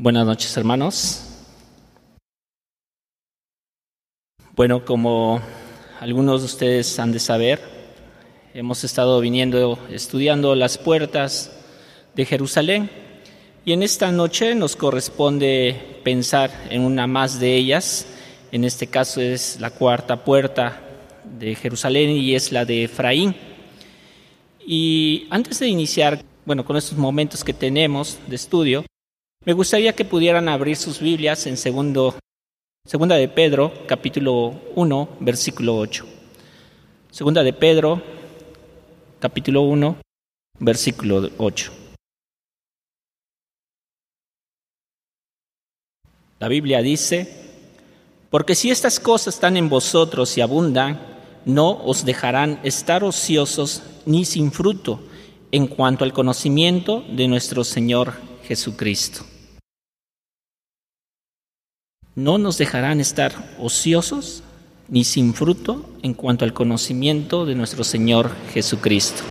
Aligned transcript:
Buenas 0.00 0.24
noches, 0.24 0.56
hermanos. 0.56 1.24
Bueno, 4.54 4.84
como 4.84 5.40
algunos 5.98 6.42
de 6.42 6.46
ustedes 6.46 6.96
han 7.00 7.10
de 7.10 7.18
saber, 7.18 7.60
hemos 8.54 8.84
estado 8.84 9.20
viniendo 9.20 9.76
estudiando 9.90 10.54
las 10.54 10.78
puertas 10.78 11.50
de 12.14 12.24
Jerusalén 12.24 12.88
y 13.64 13.72
en 13.72 13.82
esta 13.82 14.12
noche 14.12 14.54
nos 14.54 14.76
corresponde 14.76 16.00
pensar 16.04 16.52
en 16.70 16.82
una 16.82 17.08
más 17.08 17.40
de 17.40 17.56
ellas. 17.56 18.06
En 18.52 18.62
este 18.62 18.86
caso 18.86 19.20
es 19.20 19.58
la 19.58 19.70
cuarta 19.70 20.22
puerta 20.22 20.80
de 21.24 21.56
Jerusalén 21.56 22.10
y 22.10 22.36
es 22.36 22.52
la 22.52 22.64
de 22.64 22.84
Efraín. 22.84 23.34
Y 24.64 25.26
antes 25.30 25.58
de 25.58 25.66
iniciar, 25.66 26.22
bueno, 26.46 26.64
con 26.64 26.76
estos 26.76 26.96
momentos 26.96 27.42
que 27.42 27.52
tenemos 27.52 28.16
de 28.28 28.36
estudio, 28.36 28.84
me 29.44 29.52
gustaría 29.52 29.94
que 29.94 30.04
pudieran 30.04 30.48
abrir 30.48 30.76
sus 30.76 31.00
Biblias 31.00 31.46
en 31.46 31.56
segundo, 31.56 32.18
segunda 32.84 33.16
de 33.16 33.28
Pedro, 33.28 33.72
capítulo 33.86 34.60
1, 34.74 35.08
versículo 35.20 35.76
8. 35.76 36.06
Segunda 37.10 37.42
de 37.42 37.52
Pedro, 37.52 38.02
capítulo 39.20 39.62
1, 39.62 39.96
versículo 40.58 41.30
8. 41.38 41.72
La 46.40 46.48
Biblia 46.48 46.82
dice, 46.82 47.32
porque 48.30 48.54
si 48.54 48.70
estas 48.70 49.00
cosas 49.00 49.34
están 49.34 49.56
en 49.56 49.68
vosotros 49.68 50.36
y 50.36 50.40
abundan, 50.40 51.00
no 51.44 51.70
os 51.84 52.04
dejarán 52.04 52.60
estar 52.64 53.02
ociosos 53.02 53.82
ni 54.04 54.24
sin 54.24 54.52
fruto 54.52 55.00
en 55.50 55.66
cuanto 55.66 56.04
al 56.04 56.12
conocimiento 56.12 57.02
de 57.08 57.26
nuestro 57.28 57.64
Señor 57.64 58.27
Jesucristo. 58.48 59.26
No 62.14 62.38
nos 62.38 62.56
dejarán 62.56 62.98
estar 62.98 63.32
ociosos 63.60 64.42
ni 64.88 65.04
sin 65.04 65.34
fruto 65.34 65.88
en 66.02 66.14
cuanto 66.14 66.46
al 66.46 66.54
conocimiento 66.54 67.44
de 67.44 67.54
nuestro 67.54 67.84
Señor 67.84 68.34
Jesucristo. 68.54 69.24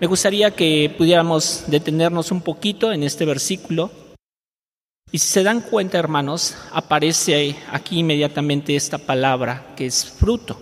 Me 0.00 0.06
gustaría 0.06 0.50
que 0.52 0.92
pudiéramos 0.96 1.64
detenernos 1.66 2.32
un 2.32 2.40
poquito 2.40 2.90
en 2.90 3.02
este 3.02 3.26
versículo. 3.26 3.90
Y 5.12 5.18
si 5.18 5.28
se 5.28 5.42
dan 5.42 5.60
cuenta, 5.60 5.98
hermanos, 5.98 6.56
aparece 6.72 7.54
aquí 7.70 7.98
inmediatamente 7.98 8.76
esta 8.76 8.96
palabra 8.96 9.74
que 9.76 9.84
es 9.84 10.06
fruto. 10.06 10.58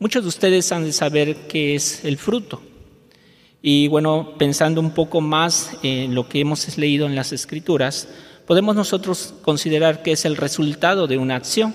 Muchos 0.00 0.24
de 0.24 0.28
ustedes 0.28 0.72
han 0.72 0.84
de 0.84 0.92
saber 0.92 1.46
qué 1.46 1.76
es 1.76 2.04
el 2.04 2.18
fruto. 2.18 2.60
Y 3.62 3.88
bueno, 3.88 4.34
pensando 4.38 4.80
un 4.80 4.92
poco 4.92 5.20
más 5.20 5.72
en 5.82 6.14
lo 6.14 6.28
que 6.28 6.40
hemos 6.40 6.78
leído 6.78 7.06
en 7.06 7.14
las 7.14 7.32
escrituras, 7.32 8.08
podemos 8.46 8.74
nosotros 8.74 9.34
considerar 9.42 10.02
que 10.02 10.12
es 10.12 10.24
el 10.24 10.36
resultado 10.36 11.06
de 11.06 11.18
una 11.18 11.36
acción. 11.36 11.74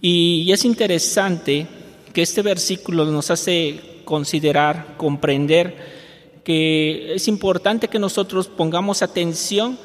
Y 0.00 0.50
es 0.52 0.64
interesante 0.64 1.66
que 2.12 2.22
este 2.22 2.42
versículo 2.42 3.04
nos 3.06 3.30
hace 3.30 4.02
considerar, 4.04 4.96
comprender 4.96 6.00
que 6.44 7.14
es 7.14 7.28
importante 7.28 7.88
que 7.88 7.98
nosotros 7.98 8.48
pongamos 8.48 9.02
atención 9.02 9.78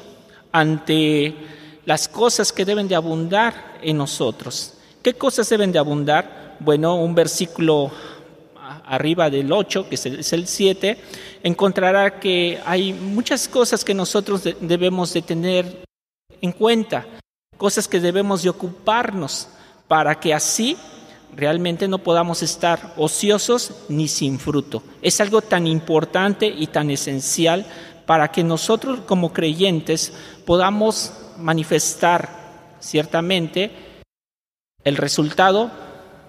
ante 0.52 1.34
las 1.84 2.08
cosas 2.08 2.52
que 2.52 2.64
deben 2.64 2.88
de 2.88 2.96
abundar 2.96 3.78
en 3.82 3.98
nosotros. 3.98 4.74
¿Qué 5.02 5.14
cosas 5.14 5.48
deben 5.48 5.70
de 5.70 5.78
abundar? 5.78 6.56
Bueno, 6.60 6.96
un 6.96 7.14
versículo 7.14 7.92
arriba 8.86 9.30
del 9.30 9.52
8, 9.52 9.88
que 9.88 9.94
es 9.96 10.32
el 10.32 10.46
7, 10.46 10.98
encontrará 11.42 12.18
que 12.18 12.60
hay 12.64 12.92
muchas 12.92 13.48
cosas 13.48 13.84
que 13.84 13.94
nosotros 13.94 14.42
debemos 14.60 15.12
de 15.12 15.22
tener 15.22 15.84
en 16.40 16.52
cuenta, 16.52 17.06
cosas 17.56 17.88
que 17.88 18.00
debemos 18.00 18.42
de 18.42 18.50
ocuparnos 18.50 19.48
para 19.88 20.18
que 20.18 20.34
así 20.34 20.76
realmente 21.34 21.88
no 21.88 21.98
podamos 21.98 22.42
estar 22.42 22.94
ociosos 22.96 23.72
ni 23.88 24.08
sin 24.08 24.38
fruto. 24.38 24.82
Es 25.02 25.20
algo 25.20 25.42
tan 25.42 25.66
importante 25.66 26.46
y 26.46 26.66
tan 26.68 26.90
esencial 26.90 27.66
para 28.06 28.28
que 28.28 28.44
nosotros 28.44 29.00
como 29.00 29.32
creyentes 29.32 30.12
podamos 30.44 31.12
manifestar 31.38 32.28
ciertamente 32.80 33.70
el 34.84 34.96
resultado 34.96 35.70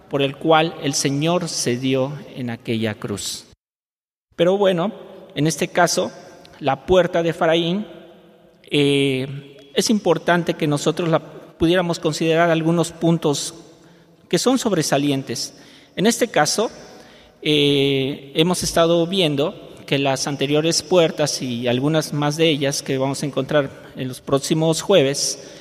por 0.09 0.21
el 0.21 0.37
cual 0.37 0.75
el 0.81 0.93
Señor 0.93 1.49
se 1.49 1.77
dio 1.77 2.13
en 2.35 2.49
aquella 2.49 2.95
cruz. 2.95 3.45
Pero 4.35 4.57
bueno, 4.57 4.91
en 5.35 5.47
este 5.47 5.67
caso, 5.67 6.11
la 6.59 6.85
puerta 6.85 7.23
de 7.23 7.29
Efraín, 7.29 7.85
eh, 8.69 9.57
es 9.73 9.89
importante 9.89 10.55
que 10.55 10.67
nosotros 10.67 11.09
la 11.09 11.19
pudiéramos 11.19 11.99
considerar 11.99 12.49
algunos 12.49 12.91
puntos 12.91 13.53
que 14.29 14.39
son 14.39 14.57
sobresalientes. 14.57 15.53
En 15.95 16.07
este 16.07 16.27
caso, 16.27 16.69
eh, 17.41 18.31
hemos 18.35 18.63
estado 18.63 19.05
viendo 19.07 19.73
que 19.85 19.97
las 19.97 20.27
anteriores 20.27 20.83
puertas 20.83 21.41
y 21.41 21.67
algunas 21.67 22.13
más 22.13 22.35
de 22.37 22.49
ellas 22.49 22.83
que 22.83 22.97
vamos 22.97 23.23
a 23.23 23.25
encontrar 23.25 23.91
en 23.95 24.07
los 24.07 24.21
próximos 24.21 24.81
jueves, 24.81 25.51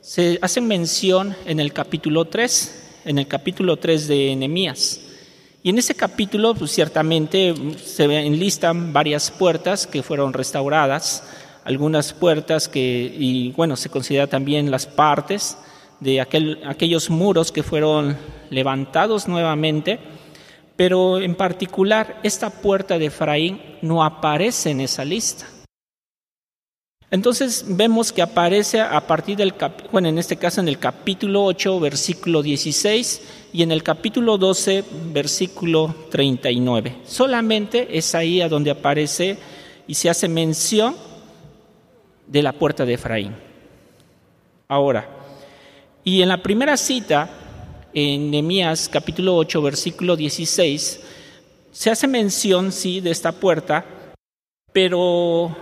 se 0.00 0.38
hacen 0.42 0.66
mención 0.66 1.34
en 1.44 1.60
el 1.60 1.72
capítulo 1.72 2.26
3 2.26 2.83
en 3.04 3.18
el 3.18 3.26
capítulo 3.26 3.76
3 3.76 4.08
de 4.08 4.36
Nehemías. 4.36 5.00
Y 5.62 5.70
en 5.70 5.78
ese 5.78 5.94
capítulo, 5.94 6.54
pues, 6.54 6.72
ciertamente 6.72 7.54
se 7.82 8.04
enlistan 8.04 8.92
varias 8.92 9.30
puertas 9.30 9.86
que 9.86 10.02
fueron 10.02 10.32
restauradas, 10.32 11.24
algunas 11.64 12.12
puertas 12.12 12.68
que, 12.68 13.14
y 13.18 13.52
bueno, 13.52 13.76
se 13.76 13.88
considera 13.88 14.26
también 14.26 14.70
las 14.70 14.86
partes 14.86 15.56
de 16.00 16.20
aquel, 16.20 16.60
aquellos 16.66 17.08
muros 17.08 17.50
que 17.50 17.62
fueron 17.62 18.16
levantados 18.50 19.26
nuevamente, 19.26 19.98
pero 20.76 21.18
en 21.18 21.34
particular 21.34 22.20
esta 22.22 22.50
puerta 22.50 22.98
de 22.98 23.06
Efraín 23.06 23.60
no 23.80 24.04
aparece 24.04 24.70
en 24.70 24.82
esa 24.82 25.04
lista. 25.04 25.46
Entonces 27.14 27.64
vemos 27.68 28.12
que 28.12 28.22
aparece 28.22 28.80
a 28.80 29.00
partir 29.06 29.36
del, 29.36 29.54
bueno, 29.92 30.08
en 30.08 30.18
este 30.18 30.36
caso 30.36 30.60
en 30.60 30.66
el 30.66 30.80
capítulo 30.80 31.44
8, 31.44 31.78
versículo 31.78 32.42
16 32.42 33.22
y 33.52 33.62
en 33.62 33.70
el 33.70 33.84
capítulo 33.84 34.36
12, 34.36 34.82
versículo 35.12 35.94
39. 36.10 36.96
Solamente 37.06 37.96
es 37.96 38.16
ahí 38.16 38.40
a 38.40 38.48
donde 38.48 38.72
aparece 38.72 39.38
y 39.86 39.94
se 39.94 40.10
hace 40.10 40.26
mención 40.26 40.96
de 42.26 42.42
la 42.42 42.52
puerta 42.52 42.84
de 42.84 42.94
Efraín. 42.94 43.36
Ahora, 44.66 45.08
y 46.02 46.20
en 46.20 46.28
la 46.28 46.42
primera 46.42 46.76
cita, 46.76 47.30
en 47.92 48.32
Nehemías 48.32 48.88
capítulo 48.88 49.36
8, 49.36 49.62
versículo 49.62 50.16
16, 50.16 51.00
se 51.70 51.90
hace 51.92 52.08
mención, 52.08 52.72
sí, 52.72 53.00
de 53.00 53.12
esta 53.12 53.30
puerta, 53.30 53.84
pero 54.72 55.56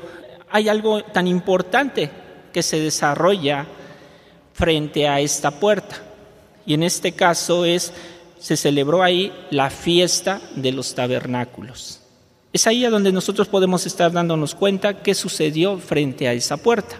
hay 0.53 0.69
algo 0.69 1.03
tan 1.03 1.27
importante 1.27 2.11
que 2.53 2.63
se 2.63 2.79
desarrolla 2.79 3.67
frente 4.53 5.09
a 5.09 5.19
esta 5.19 5.51
puerta. 5.51 5.97
Y 6.67 6.75
en 6.75 6.83
este 6.83 7.13
caso 7.13 7.65
es, 7.65 7.93
se 8.39 8.57
celebró 8.57 9.03
ahí 9.03 9.33
la 9.51 9.71
fiesta 9.71 10.41
de 10.55 10.73
los 10.73 10.95
tabernáculos. 10.95 12.01
Es 12.53 12.67
ahí 12.67 12.85
a 12.85 12.91
donde 12.91 13.13
nosotros 13.13 13.49
podemos 13.49 13.87
estar 13.87 14.13
dándonos 14.13 14.55
cuenta 14.55 15.03
qué 15.03 15.15
sucedió 15.15 15.79
frente 15.79 16.29
a 16.29 16.35
esa 16.35 16.59
puerta. 16.59 16.97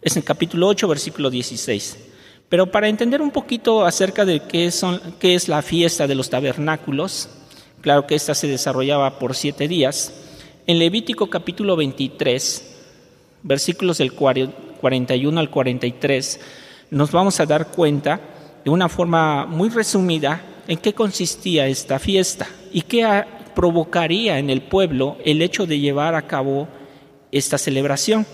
Es 0.00 0.16
en 0.16 0.22
capítulo 0.22 0.68
8, 0.68 0.86
versículo 0.86 1.30
16. 1.30 1.98
Pero 2.48 2.70
para 2.70 2.88
entender 2.88 3.20
un 3.20 3.32
poquito 3.32 3.84
acerca 3.84 4.24
de 4.24 4.40
qué, 4.40 4.70
son, 4.70 5.00
qué 5.18 5.34
es 5.34 5.48
la 5.48 5.62
fiesta 5.62 6.06
de 6.06 6.14
los 6.14 6.30
tabernáculos, 6.30 7.28
claro 7.80 8.06
que 8.06 8.14
esta 8.14 8.36
se 8.36 8.46
desarrollaba 8.46 9.18
por 9.18 9.34
siete 9.34 9.66
días, 9.66 10.12
en 10.66 10.80
Levítico 10.80 11.28
capítulo 11.28 11.76
23, 11.76 12.74
versículos 13.44 13.98
del 13.98 14.12
41 14.12 15.38
al 15.38 15.48
43, 15.48 16.40
nos 16.90 17.12
vamos 17.12 17.38
a 17.38 17.46
dar 17.46 17.68
cuenta 17.68 18.20
de 18.64 18.70
una 18.70 18.88
forma 18.88 19.46
muy 19.46 19.68
resumida 19.68 20.42
en 20.66 20.78
qué 20.78 20.92
consistía 20.92 21.68
esta 21.68 22.00
fiesta 22.00 22.48
y 22.72 22.82
qué 22.82 23.24
provocaría 23.54 24.40
en 24.40 24.50
el 24.50 24.62
pueblo 24.62 25.18
el 25.24 25.40
hecho 25.40 25.66
de 25.66 25.78
llevar 25.78 26.16
a 26.16 26.26
cabo 26.26 26.66
esta 27.30 27.58
celebración. 27.58 28.26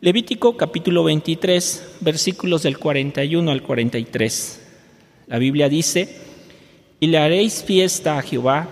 Levítico 0.00 0.56
capítulo 0.56 1.04
23, 1.04 1.98
versículos 2.00 2.64
del 2.64 2.78
41 2.78 3.48
al 3.48 3.62
43. 3.62 4.66
La 5.28 5.38
Biblia 5.38 5.68
dice, 5.68 6.16
y 6.98 7.06
le 7.06 7.18
haréis 7.18 7.62
fiesta 7.62 8.18
a 8.18 8.22
Jehová 8.22 8.66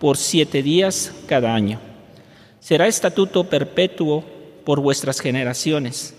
por 0.00 0.16
siete 0.16 0.64
días 0.64 1.12
cada 1.28 1.54
año 1.54 1.89
será 2.60 2.86
estatuto 2.86 3.44
perpetuo 3.44 4.24
por 4.64 4.80
vuestras 4.80 5.20
generaciones. 5.20 6.14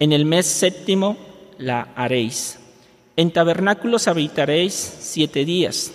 En 0.00 0.12
el 0.12 0.24
mes 0.24 0.46
séptimo 0.46 1.16
la 1.58 1.88
haréis. 1.94 2.58
En 3.16 3.30
tabernáculos 3.30 4.08
habitaréis 4.08 4.72
siete 4.74 5.44
días. 5.44 5.92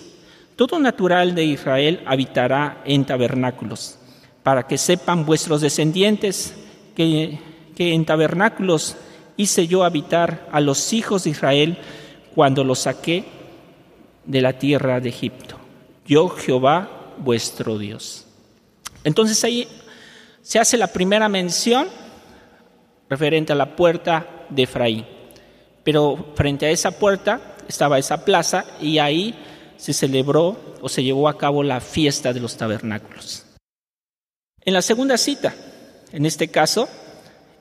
Todo 0.56 0.78
natural 0.78 1.34
de 1.34 1.44
Israel 1.44 2.00
habitará 2.06 2.82
en 2.84 3.04
tabernáculos, 3.04 3.98
para 4.42 4.66
que 4.66 4.78
sepan 4.78 5.26
vuestros 5.26 5.60
descendientes 5.60 6.54
que 6.96 7.38
que, 7.80 7.94
en 7.94 8.04
tabernáculos 8.04 8.96
hice 9.38 9.66
yo 9.66 9.84
habitar 9.84 10.46
a 10.52 10.60
los 10.60 10.92
hijos 10.92 11.24
de 11.24 11.30
Israel 11.30 11.78
cuando 12.34 12.62
los 12.62 12.80
saqué 12.80 13.24
de 14.26 14.42
la 14.42 14.58
tierra 14.58 15.00
de 15.00 15.08
Egipto. 15.08 15.56
Yo 16.04 16.28
Jehová 16.28 17.14
vuestro 17.16 17.78
Dios. 17.78 18.26
Entonces 19.02 19.42
ahí 19.44 19.66
se 20.42 20.58
hace 20.58 20.76
la 20.76 20.86
primera 20.86 21.28
mención 21.28 21.88
referente 23.08 23.52
a 23.52 23.56
la 23.56 23.76
puerta 23.76 24.46
de 24.48 24.62
Efraín. 24.62 25.06
Pero 25.84 26.32
frente 26.34 26.66
a 26.66 26.70
esa 26.70 26.92
puerta 26.92 27.56
estaba 27.68 27.98
esa 27.98 28.24
plaza 28.24 28.64
y 28.80 28.98
ahí 28.98 29.34
se 29.76 29.92
celebró 29.92 30.56
o 30.80 30.88
se 30.88 31.02
llevó 31.02 31.28
a 31.28 31.38
cabo 31.38 31.62
la 31.62 31.80
fiesta 31.80 32.32
de 32.32 32.40
los 32.40 32.56
tabernáculos. 32.56 33.46
En 34.62 34.74
la 34.74 34.82
segunda 34.82 35.16
cita, 35.16 35.54
en 36.12 36.26
este 36.26 36.48
caso, 36.48 36.88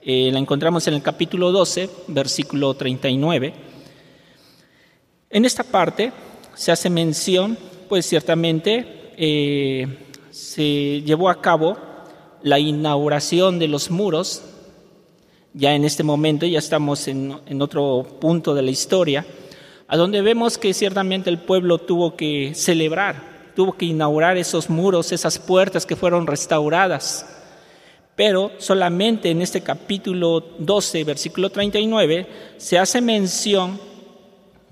eh, 0.02 0.30
la 0.32 0.40
encontramos 0.40 0.88
en 0.88 0.94
el 0.96 1.02
capítulo 1.02 1.52
12, 1.52 1.90
versículo 2.08 2.74
39. 2.74 3.54
En 5.30 5.46
esta 5.46 5.64
parte 5.64 6.12
se 6.56 6.72
hace 6.72 6.90
mención, 6.90 7.58
pues 7.88 8.06
ciertamente 8.06 9.12
eh, 9.18 9.88
se 10.30 11.02
llevó 11.02 11.30
a 11.30 11.42
cabo 11.42 11.78
la 12.44 12.60
inauguración 12.60 13.60
de 13.60 13.68
los 13.68 13.92
muros. 13.92 14.44
Ya 15.54 15.74
en 15.74 15.84
este 15.84 16.04
momento 16.04 16.46
ya 16.46 16.60
estamos 16.60 17.08
en, 17.08 17.36
en 17.46 17.62
otro 17.62 18.06
punto 18.20 18.54
de 18.54 18.62
la 18.62 18.72
historia, 18.72 19.26
a 19.88 19.98
donde 19.98 20.22
vemos 20.22 20.58
que 20.58 20.74
ciertamente 20.74 21.30
el 21.30 21.40
pueblo 21.40 21.80
tuvo 21.80 22.16
que 22.16 22.54
celebrar, 22.54 23.52
tuvo 23.56 23.74
que 23.74 23.86
inaugurar 23.86 24.38
esos 24.38 24.70
muros, 24.70 25.12
esas 25.12 25.40
puertas 25.40 25.86
que 25.86 25.96
fueron 25.96 26.28
restauradas. 26.28 27.26
Pero 28.16 28.52
solamente 28.58 29.32
en 29.32 29.42
este 29.42 29.62
capítulo 29.62 30.42
12, 30.60 31.04
versículo 31.06 31.50
39, 31.50 32.28
se 32.58 32.78
hace 32.78 33.00
mención 33.00 33.80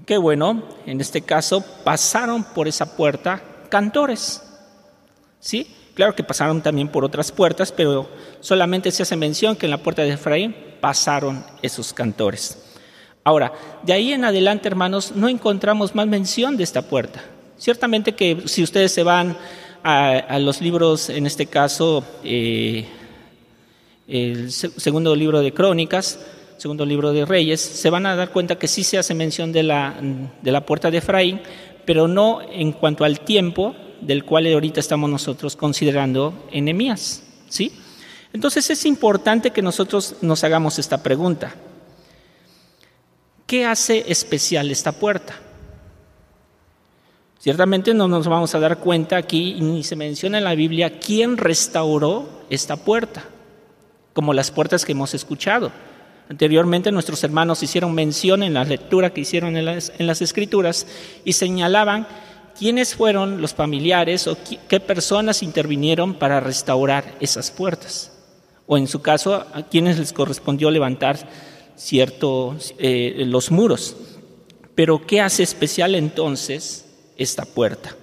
que, 0.06 0.18
bueno, 0.18 0.64
en 0.86 1.02
este 1.02 1.22
caso 1.22 1.64
pasaron 1.84 2.44
por 2.44 2.68
esa 2.68 2.98
puerta 2.98 3.42
cantores. 3.70 4.44
¿Sí? 5.40 5.68
Claro 5.98 6.14
que 6.14 6.24
pasaron 6.24 6.62
también 6.62 6.90
por 6.90 7.04
otras 7.04 7.32
puertas, 7.32 7.72
pero 7.72 8.08
solamente 8.40 8.92
se 8.92 9.02
hace 9.02 9.16
mención 9.16 9.56
que 9.56 9.66
en 9.66 9.72
la 9.72 9.80
puerta 9.80 10.04
de 10.04 10.12
Efraín 10.12 10.56
pasaron 10.80 11.44
esos 11.64 11.92
cantores. 11.92 12.76
Ahora, 13.24 13.52
de 13.82 13.94
ahí 13.94 14.14
en 14.14 14.24
adelante, 14.24 14.68
hermanos, 14.68 15.14
no 15.16 15.28
encontramos 15.28 15.96
más 15.96 16.06
mención 16.06 16.56
de 16.56 16.64
esta 16.64 16.84
puerta. 16.84 17.24
Ciertamente 17.58 18.12
que 18.12 18.44
si 18.46 18.62
ustedes 18.62 18.92
se 18.92 19.02
van 19.02 19.36
a, 19.82 20.38
los 20.38 20.62
libros, 20.62 21.10
en 21.10 21.26
este 21.26 21.48
caso, 21.48 22.04
eh, 22.24 22.86
el 24.08 24.52
segundo 24.52 25.16
libro 25.16 25.42
de 25.42 25.52
Crónicas, 25.52 26.20
segundo 26.58 26.86
libro 26.86 27.12
de 27.12 27.26
Reyes, 27.26 27.60
se 27.60 27.90
van 27.90 28.06
a 28.06 28.16
dar 28.16 28.30
cuenta 28.30 28.60
que 28.60 28.68
sí 28.68 28.84
se 28.84 29.00
hace 29.00 29.16
mención 29.16 29.52
de 29.52 29.64
la, 29.64 29.96
de 30.44 30.52
la 30.52 30.64
puerta 30.64 30.92
de 30.92 31.00
Efraín, 31.00 31.42
pero 31.86 32.08
no 32.08 32.40
en 32.52 32.72
cuanto 32.72 33.04
al 33.04 33.22
tiempo 33.22 33.76
del 34.02 34.24
cual 34.24 34.52
ahorita 34.52 34.80
estamos 34.80 35.10
nosotros 35.10 35.56
considerando 35.56 36.48
enemías. 36.52 37.24
¿sí? 37.50 37.72
Entonces 38.34 38.70
es 38.70 38.86
importante 38.86 39.52
que 39.52 39.62
nosotros 39.62 40.16
nos 40.22 40.44
hagamos 40.44 40.80
esta 40.80 41.02
pregunta. 41.02 41.56
¿Qué 43.46 43.66
hace 43.66 44.04
especial 44.08 44.70
esta 44.72 44.92
puerta? 44.92 45.36
Ciertamente 47.40 47.94
no 47.94 48.08
nos 48.08 48.28
vamos 48.28 48.54
a 48.56 48.60
dar 48.60 48.80
cuenta 48.80 49.16
aquí, 49.16 49.56
ni 49.62 49.84
se 49.84 49.96
menciona 49.96 50.38
en 50.40 50.44
la 50.44 50.56
Biblia, 50.56 51.00
quién 51.00 51.38
restauró 51.38 52.28
esta 52.50 52.76
puerta, 52.76 53.24
como 54.14 54.34
las 54.34 54.52
puertas 54.52 54.84
que 54.84 54.92
hemos 54.92 55.14
escuchado. 55.14 55.72
Anteriormente 56.30 56.92
nuestros 56.92 57.24
hermanos 57.24 57.64
hicieron 57.64 57.94
mención 57.94 58.44
en 58.44 58.54
la 58.54 58.66
lectura 58.66 59.14
que 59.14 59.22
hicieron 59.22 59.56
en 59.56 59.64
las, 59.64 59.94
en 59.98 60.08
las 60.08 60.22
escrituras 60.22 60.86
y 61.24 61.34
señalaban 61.34 62.06
quiénes 62.58 62.96
fueron 62.96 63.42
los 63.42 63.54
familiares 63.54 64.28
o 64.28 64.38
qué 64.68 64.80
personas 64.80 65.44
intervinieron 65.44 66.14
para 66.16 66.40
restaurar 66.40 67.16
esas 67.20 67.52
puertas. 67.52 68.12
O 68.66 68.78
en 68.78 68.88
su 68.88 69.02
caso, 69.02 69.34
a 69.36 69.64
quienes 69.64 69.98
les 69.98 70.12
correspondió 70.12 70.70
levantar 70.70 71.18
ciertos 71.76 72.74
eh, 72.80 73.24
los 73.26 73.52
muros. 73.52 73.96
Pero 74.76 75.06
¿qué 75.06 75.22
hace 75.22 75.44
especial 75.44 75.96
entonces 75.96 76.86
esta 77.16 77.46
puerta? 77.46 77.96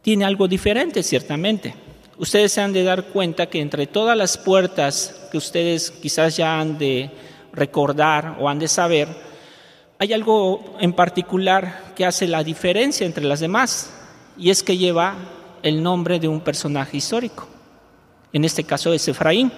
Tiene 0.00 0.24
algo 0.24 0.48
diferente, 0.48 1.02
ciertamente. 1.02 1.74
Ustedes 2.18 2.52
se 2.52 2.60
han 2.60 2.72
de 2.72 2.82
dar 2.82 3.08
cuenta 3.08 3.46
que 3.46 3.60
entre 3.60 3.86
todas 3.86 4.16
las 4.16 4.38
puertas 4.38 5.28
que 5.30 5.38
ustedes 5.38 5.90
quizás 5.90 6.36
ya 6.36 6.60
han 6.60 6.78
de 6.78 7.10
recordar 7.52 8.36
o 8.40 8.48
han 8.48 8.58
de 8.58 8.68
saber, 8.68 9.08
hay 10.02 10.12
algo 10.12 10.74
en 10.80 10.94
particular 10.94 11.92
que 11.94 12.04
hace 12.04 12.26
la 12.26 12.42
diferencia 12.42 13.06
entre 13.06 13.22
las 13.22 13.38
demás, 13.38 13.88
y 14.36 14.50
es 14.50 14.64
que 14.64 14.76
lleva 14.76 15.14
el 15.62 15.80
nombre 15.80 16.18
de 16.18 16.26
un 16.26 16.40
personaje 16.40 16.96
histórico. 16.96 17.46
En 18.32 18.44
este 18.44 18.64
caso 18.64 18.92
es 18.92 19.06
Efraín. 19.06 19.52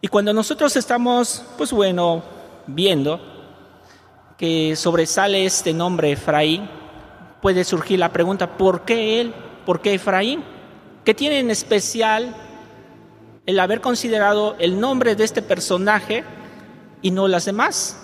Y 0.00 0.08
cuando 0.08 0.32
nosotros 0.32 0.74
estamos, 0.74 1.44
pues 1.56 1.70
bueno, 1.70 2.24
viendo 2.66 3.20
que 4.36 4.74
sobresale 4.74 5.46
este 5.46 5.72
nombre 5.72 6.10
Efraín, 6.10 6.68
puede 7.40 7.62
surgir 7.62 8.00
la 8.00 8.12
pregunta, 8.12 8.56
¿por 8.56 8.84
qué 8.84 9.20
él? 9.20 9.32
¿Por 9.64 9.80
qué 9.80 9.94
Efraín? 9.94 10.42
¿Qué 11.04 11.14
tiene 11.14 11.38
en 11.38 11.52
especial 11.52 12.34
el 13.46 13.60
haber 13.60 13.80
considerado 13.80 14.56
el 14.58 14.80
nombre 14.80 15.14
de 15.14 15.22
este 15.22 15.42
personaje 15.42 16.24
y 17.02 17.12
no 17.12 17.28
las 17.28 17.44
demás? 17.44 18.00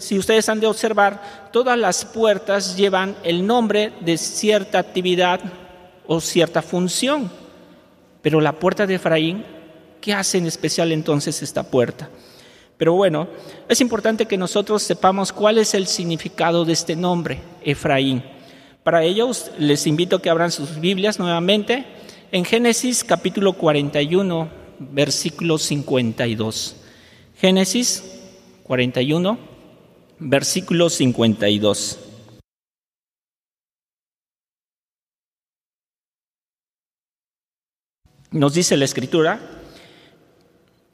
Si 0.00 0.18
ustedes 0.18 0.48
han 0.48 0.60
de 0.60 0.66
observar, 0.66 1.50
todas 1.52 1.78
las 1.78 2.04
puertas 2.04 2.76
llevan 2.76 3.16
el 3.22 3.46
nombre 3.46 3.92
de 4.00 4.18
cierta 4.18 4.78
actividad 4.78 5.40
o 6.06 6.20
cierta 6.20 6.62
función, 6.62 7.30
pero 8.22 8.40
la 8.40 8.52
puerta 8.52 8.86
de 8.86 8.94
Efraín 8.96 9.44
¿Qué 10.00 10.14
hace 10.14 10.38
en 10.38 10.46
especial 10.46 10.92
entonces 10.92 11.42
esta 11.42 11.62
puerta? 11.62 12.08
Pero 12.78 12.94
bueno, 12.94 13.28
es 13.68 13.82
importante 13.82 14.24
que 14.24 14.38
nosotros 14.38 14.82
sepamos 14.82 15.32
cuál 15.32 15.58
es 15.58 15.74
el 15.74 15.86
significado 15.86 16.64
de 16.64 16.72
este 16.72 16.96
nombre, 16.96 17.40
Efraín. 17.62 18.22
Para 18.82 19.04
ello, 19.04 19.30
les 19.58 19.86
invito 19.86 20.16
a 20.16 20.22
que 20.22 20.30
abran 20.30 20.50
sus 20.50 20.80
Biblias 20.80 21.18
nuevamente 21.18 21.84
en 22.32 22.46
Génesis 22.46 23.04
capítulo 23.04 23.52
41, 23.52 24.48
versículo 24.78 25.58
52. 25.58 26.76
Génesis 27.36 28.02
41, 28.62 29.38
versículo 30.20 30.90
52. 30.90 31.98
Nos 38.32 38.54
dice 38.54 38.76
la 38.76 38.84
escritura, 38.84 39.40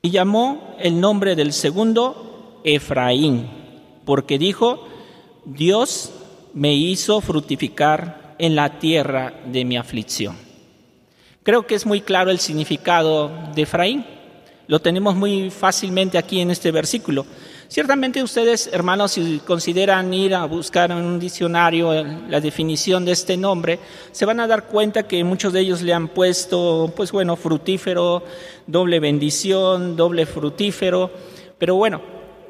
y 0.00 0.11
llamó 0.11 0.76
el 0.78 1.00
nombre 1.00 1.35
del 1.35 1.52
segundo 1.52 2.61
Efraín, 2.64 3.50
porque 4.04 4.38
dijo, 4.38 4.87
Dios 5.45 6.12
me 6.54 6.75
hizo 6.75 7.21
fructificar 7.21 8.37
en 8.38 8.54
la 8.54 8.78
tierra 8.78 9.35
de 9.47 9.64
mi 9.64 9.76
aflicción. 9.76 10.37
Creo 11.42 11.66
que 11.66 11.75
es 11.75 11.85
muy 11.87 12.00
claro 12.00 12.30
el 12.30 12.38
significado 12.38 13.30
de 13.54 13.62
Efraín. 13.62 14.06
Lo 14.68 14.80
tenemos 14.80 15.14
muy 15.14 15.50
fácilmente 15.50 16.18
aquí 16.18 16.40
en 16.40 16.50
este 16.50 16.71
versículo. 16.71 17.26
Ciertamente 17.68 18.23
ustedes, 18.23 18.70
hermanos, 18.73 19.12
si 19.12 19.40
consideran 19.44 20.14
ir 20.14 20.35
a 20.35 20.44
buscar 20.44 20.92
en 20.92 20.99
un 20.99 21.18
diccionario 21.18 22.04
la 22.28 22.40
definición 22.40 23.04
de 23.04 23.12
este 23.12 23.37
nombre, 23.37 23.80
se 24.12 24.25
van 24.25 24.38
a 24.38 24.46
dar 24.46 24.66
cuenta 24.66 25.02
que 25.02 25.25
muchos 25.25 25.52
de 25.52 25.61
ellos 25.61 25.82
le 25.82 25.92
han 25.92 26.08
puesto, 26.08 26.92
pues 26.96 27.11
bueno, 27.11 27.35
frutífero, 27.35 28.23
doble 28.66 29.00
bendición, 29.00 29.96
doble 29.96 30.26
frutífero, 30.26 31.11
pero 31.58 31.75
bueno, 31.75 32.00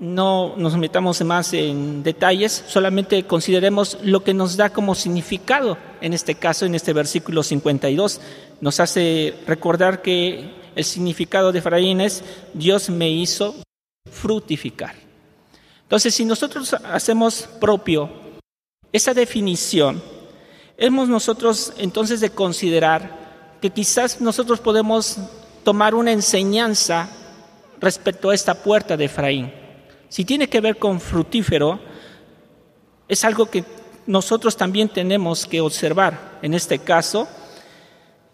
no 0.01 0.55
nos 0.59 0.77
metamos 0.77 1.23
más 1.25 1.55
en 1.55 2.03
detalles, 2.03 2.65
solamente 2.69 3.23
consideremos 3.25 3.97
lo 4.03 4.23
que 4.23 4.35
nos 4.35 4.59
da 4.59 4.69
como 4.71 4.95
significado, 4.95 5.79
en 6.03 6.13
este 6.13 6.35
caso, 6.35 6.67
en 6.67 6.75
este 6.75 6.93
versículo 6.93 7.43
52, 7.43 8.21
nos 8.61 8.81
hace 8.81 9.35
recordar 9.47 10.03
que 10.03 10.51
el 10.75 10.85
significado 10.85 11.53
de 11.53 11.61
Efraín 11.61 12.03
es 12.03 12.23
Dios 12.53 12.91
me 12.91 13.09
hizo 13.09 13.55
fructificar. 14.11 15.06
Entonces, 15.87 16.17
si 16.17 16.25
nosotros 16.25 16.75
hacemos 16.75 17.49
propio 17.61 18.11
esa 18.93 19.15
definición, 19.15 20.03
hemos 20.77 21.09
nosotros 21.09 21.73
entonces 21.79 22.21
de 22.21 22.31
considerar 22.31 23.57
que 23.61 23.71
quizás 23.71 24.21
nosotros 24.21 24.59
podemos 24.59 25.17
tomar 25.63 25.95
una 25.95 26.11
enseñanza 26.11 27.09
respecto 27.81 28.31
a 28.31 28.35
esta 28.35 28.55
puerta 28.55 28.97
de 28.97 29.05
Efraín. 29.05 29.53
Si 30.09 30.25
tiene 30.25 30.49
que 30.49 30.61
ver 30.61 30.77
con 30.77 31.01
frutífero, 31.01 31.79
es 33.07 33.25
algo 33.25 33.47
que 33.47 33.65
nosotros 34.07 34.57
también 34.57 34.89
tenemos 34.89 35.47
que 35.47 35.61
observar. 35.61 36.41
En 36.43 36.53
este 36.55 36.81
caso, 36.81 37.29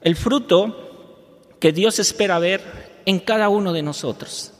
el 0.01 0.17
fruto 0.17 1.21
que 1.61 1.73
Dios 1.73 1.99
espera 1.99 2.39
ver 2.39 3.03
en 3.05 3.21
cada 3.21 3.51
uno 3.51 3.75
de 3.75 3.83
nosotros. 3.83 4.55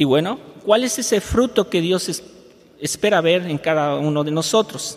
Y 0.00 0.04
bueno, 0.04 0.38
¿cuál 0.64 0.84
es 0.84 0.96
ese 1.00 1.20
fruto 1.20 1.68
que 1.68 1.80
Dios 1.80 2.22
espera 2.80 3.20
ver 3.20 3.46
en 3.46 3.58
cada 3.58 3.96
uno 3.96 4.22
de 4.22 4.30
nosotros? 4.30 4.96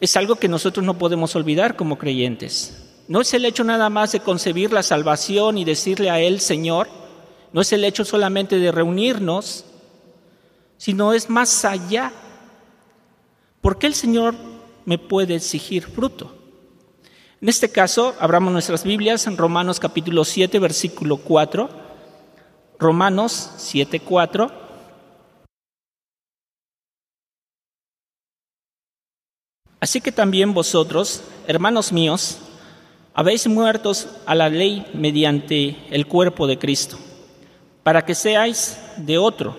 Es 0.00 0.16
algo 0.16 0.36
que 0.36 0.48
nosotros 0.48 0.84
no 0.84 0.96
podemos 0.96 1.36
olvidar 1.36 1.76
como 1.76 1.98
creyentes. 1.98 3.02
No 3.06 3.20
es 3.20 3.34
el 3.34 3.44
hecho 3.44 3.64
nada 3.64 3.90
más 3.90 4.12
de 4.12 4.20
concebir 4.20 4.72
la 4.72 4.82
salvación 4.82 5.58
y 5.58 5.66
decirle 5.66 6.08
a 6.08 6.20
Él, 6.20 6.40
Señor, 6.40 6.88
no 7.52 7.60
es 7.60 7.70
el 7.74 7.84
hecho 7.84 8.02
solamente 8.06 8.58
de 8.58 8.72
reunirnos, 8.72 9.66
sino 10.78 11.12
es 11.12 11.28
más 11.28 11.66
allá. 11.66 12.10
¿Por 13.60 13.78
qué 13.78 13.88
el 13.88 13.94
Señor 13.94 14.34
me 14.86 14.96
puede 14.96 15.34
exigir 15.34 15.82
fruto? 15.82 16.34
En 17.42 17.50
este 17.50 17.70
caso, 17.70 18.14
abramos 18.18 18.54
nuestras 18.54 18.84
Biblias 18.84 19.26
en 19.26 19.36
Romanos 19.36 19.78
capítulo 19.78 20.24
7, 20.24 20.58
versículo 20.58 21.18
4. 21.18 21.87
Romanos 22.78 23.50
7, 23.56 24.00
4. 24.00 24.52
Así 29.80 30.00
que 30.00 30.12
también 30.12 30.54
vosotros, 30.54 31.22
hermanos 31.46 31.92
míos, 31.92 32.38
habéis 33.14 33.46
muertos 33.46 34.08
a 34.26 34.34
la 34.34 34.48
ley 34.48 34.86
mediante 34.92 35.76
el 35.90 36.06
cuerpo 36.06 36.46
de 36.46 36.58
Cristo 36.58 36.98
para 37.88 38.04
que 38.04 38.14
seáis 38.14 38.78
de 38.98 39.16
otro, 39.16 39.56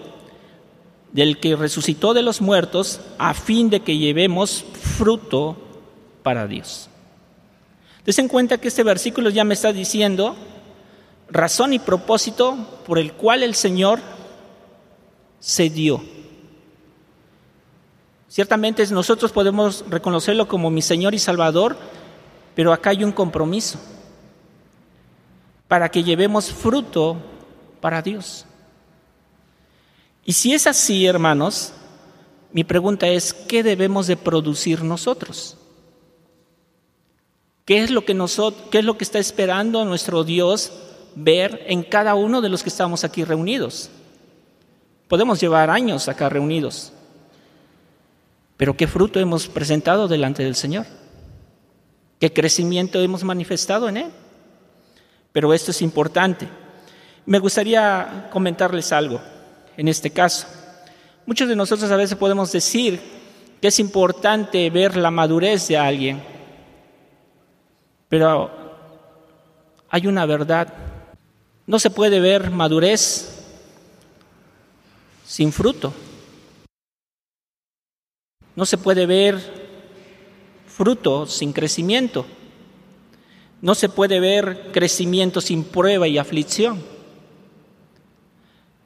del 1.12 1.40
que 1.40 1.56
resucitó 1.56 2.14
de 2.14 2.22
los 2.22 2.42
muertos, 2.42 3.02
a 3.18 3.34
fin 3.34 3.72
de 3.72 3.80
que 3.80 3.98
llevemos 3.98 4.64
fruto 4.98 5.58
para 6.22 6.46
Dios. 6.46 6.90
Des 8.06 8.20
en 8.20 8.28
cuenta 8.28 8.60
que 8.60 8.68
este 8.68 8.84
versículo 8.84 9.32
ya 9.32 9.44
me 9.44 9.56
está 9.56 9.74
diciendo 9.74 10.36
razón 11.32 11.74
y 11.74 11.80
propósito 11.80 12.58
por 12.86 13.00
el 13.00 13.14
cual 13.14 13.44
el 13.44 13.56
Señor 13.56 14.00
se 15.40 15.70
dio. 15.70 16.02
Ciertamente 18.28 18.86
nosotros 18.88 19.32
podemos 19.32 19.84
reconocerlo 19.90 20.48
como 20.48 20.70
mi 20.70 20.82
Señor 20.82 21.16
y 21.16 21.20
Salvador, 21.20 21.76
pero 22.56 22.74
acá 22.74 22.92
hay 22.92 23.04
un 23.04 23.12
compromiso 23.12 23.80
para 25.68 25.90
que 25.90 26.04
llevemos 26.04 26.52
fruto 26.52 27.18
para 27.82 28.02
Dios. 28.02 28.46
Y 30.26 30.34
si 30.34 30.54
es 30.54 30.68
así, 30.68 31.06
hermanos, 31.06 31.74
mi 32.52 32.64
pregunta 32.64 33.08
es, 33.08 33.34
¿qué 33.34 33.64
debemos 33.64 34.08
de 34.08 34.18
producir 34.18 34.84
nosotros? 34.84 35.58
¿Qué 37.66 37.84
es 37.84 37.92
lo 37.92 38.04
que, 38.04 38.16
nosotros, 38.16 38.70
qué 38.72 38.80
es 38.80 38.86
lo 38.86 38.98
que 38.98 39.04
está 39.04 39.20
esperando 39.20 39.86
nuestro 39.86 40.24
Dios 40.24 40.72
ver 41.16 41.64
en 41.68 41.84
cada 41.84 42.16
uno 42.16 42.42
de 42.42 42.50
los 42.50 42.64
que 42.64 42.70
estamos 42.70 43.04
aquí 43.04 43.24
reunidos? 43.24 43.90
Podemos 45.08 45.40
llevar 45.40 45.70
años 45.70 46.08
acá 46.08 46.30
reunidos, 46.30 46.94
pero 48.58 48.76
¿qué 48.76 48.88
fruto 48.88 49.20
hemos 49.20 49.48
presentado 49.48 50.08
delante 50.08 50.44
del 50.44 50.56
Señor? 50.56 50.86
¿Qué 52.20 52.32
crecimiento 52.34 53.02
hemos 53.02 53.24
manifestado 53.24 53.88
en 53.90 53.98
Él? 53.98 54.12
Pero 55.32 55.54
esto 55.54 55.72
es 55.72 55.82
importante. 55.82 56.48
Me 57.26 57.40
gustaría 57.40 58.28
comentarles 58.32 58.92
algo 58.92 59.22
en 59.78 59.88
este 59.88 60.12
caso. 60.12 60.48
Muchos 61.26 61.48
de 61.48 61.56
nosotros 61.56 61.90
a 61.92 61.96
veces 61.96 62.18
podemos 62.18 62.52
decir 62.52 63.00
que 63.62 63.68
es 63.68 63.80
importante 63.80 64.70
ver 64.70 64.98
la 64.98 65.12
madurez 65.12 65.68
de 65.68 65.78
alguien, 65.78 66.22
pero 68.08 68.52
hay 69.90 70.08
una 70.08 70.26
verdad. 70.26 70.89
No 71.70 71.78
se 71.78 71.92
puede 71.92 72.20
ver 72.20 72.50
madurez 72.50 73.30
sin 75.24 75.54
fruto. 75.54 75.94
No 78.56 78.66
se 78.66 78.80
puede 78.80 79.06
ver 79.06 79.38
fruto 80.66 81.28
sin 81.28 81.54
crecimiento. 81.54 82.26
No 83.62 83.76
se 83.76 83.88
puede 83.88 84.20
ver 84.20 84.72
crecimiento 84.72 85.42
sin 85.42 85.64
prueba 85.64 86.08
y 86.08 86.18
aflicción. 86.18 86.84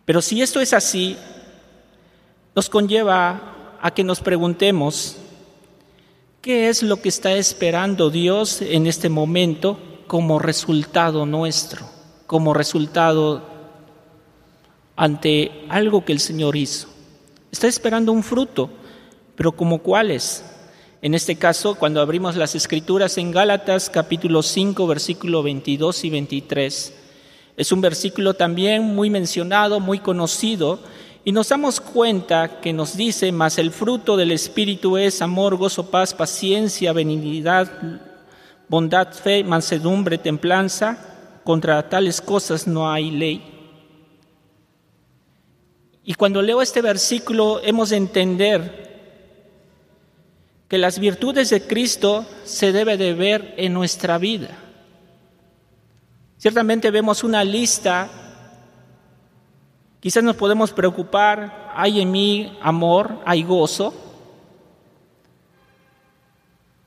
Pero 0.04 0.22
si 0.22 0.42
esto 0.42 0.60
es 0.60 0.74
así, 0.74 1.16
nos 2.54 2.70
conlleva 2.70 3.78
a 3.82 3.92
que 3.92 4.04
nos 4.04 4.20
preguntemos, 4.20 5.16
¿qué 6.42 6.68
es 6.68 6.84
lo 6.84 6.98
que 7.02 7.08
está 7.08 7.32
esperando 7.32 8.10
Dios 8.10 8.62
en 8.62 8.88
este 8.88 9.08
momento 9.08 9.80
como 10.06 10.38
resultado 10.38 11.26
nuestro, 11.26 11.93
como 12.34 12.56
resultado 12.56 13.44
ante 14.96 15.52
algo 15.70 16.04
que 16.04 16.14
el 16.14 16.20
Señor 16.20 16.56
hizo? 16.56 16.88
Está 17.52 17.68
esperando 17.68 18.12
un 18.12 18.24
fruto, 18.24 18.72
pero 19.36 19.52
como 19.52 19.84
cuáles? 19.84 20.44
En 21.04 21.14
este 21.14 21.36
caso, 21.36 21.76
cuando 21.76 22.02
abrimos 22.02 22.36
las 22.36 22.56
escrituras 22.56 23.20
en 23.20 23.30
Gálatas 23.30 23.88
capítulo 23.88 24.42
5, 24.42 24.88
versículo 24.88 25.44
22 25.44 26.06
y 26.06 26.10
23, 26.10 26.94
es 27.56 27.72
un 27.72 27.82
versículo 27.82 28.34
también 28.34 28.82
muy 28.82 29.12
mencionado, 29.12 29.80
muy 29.80 30.00
conocido, 30.00 30.80
y 31.24 31.34
nos 31.34 31.50
damos 31.50 31.80
cuenta 31.80 32.60
que 32.62 32.74
nos 32.74 32.98
dice, 32.98 33.32
mas 33.32 33.60
el 33.60 33.70
fruto 33.70 34.18
del 34.18 34.32
Espíritu 34.32 34.98
es 34.98 35.22
amor, 35.22 35.56
gozo, 35.56 35.92
paz, 35.92 36.16
paciencia, 36.16 36.94
benignidad, 36.94 37.72
bondad, 38.68 39.14
fe, 39.14 39.44
mansedumbre, 39.44 40.18
templanza. 40.18 41.13
Contra 41.44 41.90
tales 41.90 42.22
cosas 42.22 42.68
no 42.68 42.92
hay 42.92 43.12
ley. 43.12 43.54
Y 46.06 46.14
cuando 46.16 46.42
leo 46.42 46.62
este 46.62 46.82
versículo 46.82 47.62
hemos 47.64 47.90
de 47.90 47.98
entender 47.98 48.84
que 50.68 50.78
las 50.78 51.00
virtudes 51.00 51.50
de 51.50 51.66
Cristo 51.66 52.26
se 52.44 52.72
debe 52.72 52.98
de 52.98 53.14
ver 53.14 53.54
en 53.58 53.74
nuestra 53.74 54.18
vida. 54.18 54.58
Ciertamente 56.38 56.92
vemos 56.92 57.24
una 57.24 57.44
lista, 57.44 58.10
quizás 60.00 60.24
nos 60.24 60.36
podemos 60.36 60.72
preocupar, 60.72 61.72
hay 61.76 62.02
en 62.02 62.12
mí 62.12 62.58
amor, 62.62 63.20
hay 63.24 63.44
gozo, 63.44 63.94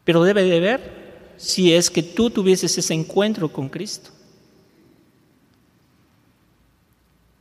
pero 0.05 0.25
debe 0.25 0.43
de 0.43 0.61
ver 0.61 1.35
si 1.37 1.73
es 1.73 1.91
que 1.91 2.03
tú 2.03 2.29
tuvieses 2.29 2.77
ese 2.77 2.93
encuentro 2.93 3.51
con 3.51 3.69
Cristo. 3.69 4.11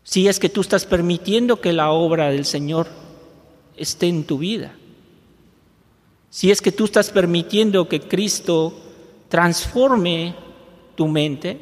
Si 0.06 0.28
es 0.28 0.40
que 0.40 0.50
tú 0.50 0.62
estás 0.62 0.86
permitiendo 0.86 1.60
que 1.60 1.74
la 1.74 1.90
obra 1.90 2.30
del 2.30 2.46
Señor 2.46 2.88
esté 3.76 4.08
en 4.08 4.24
tu 4.24 4.38
vida. 4.38 4.76
Si 6.30 6.52
es 6.52 6.62
que 6.62 6.72
tú 6.72 6.86
estás 6.86 7.10
permitiendo 7.10 7.90
que 7.90 8.02
Cristo 8.02 8.80
transforme 9.30 10.36
tu 10.96 11.08
mente, 11.08 11.60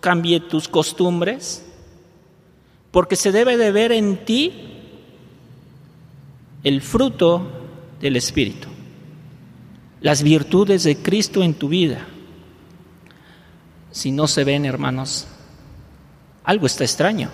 cambie 0.00 0.40
tus 0.40 0.68
costumbres, 0.68 1.64
porque 2.90 3.16
se 3.16 3.32
debe 3.32 3.56
de 3.56 3.72
ver 3.72 3.92
en 3.92 4.26
ti 4.26 4.52
el 6.64 6.82
fruto 6.82 7.50
del 7.98 8.16
Espíritu, 8.16 8.68
las 10.02 10.22
virtudes 10.22 10.84
de 10.84 10.98
Cristo 10.98 11.42
en 11.42 11.54
tu 11.54 11.68
vida. 11.68 12.06
Si 13.90 14.12
no 14.12 14.28
se 14.28 14.44
ven, 14.44 14.64
hermanos, 14.64 15.26
algo 16.44 16.66
está 16.66 16.84
extraño. 16.84 17.30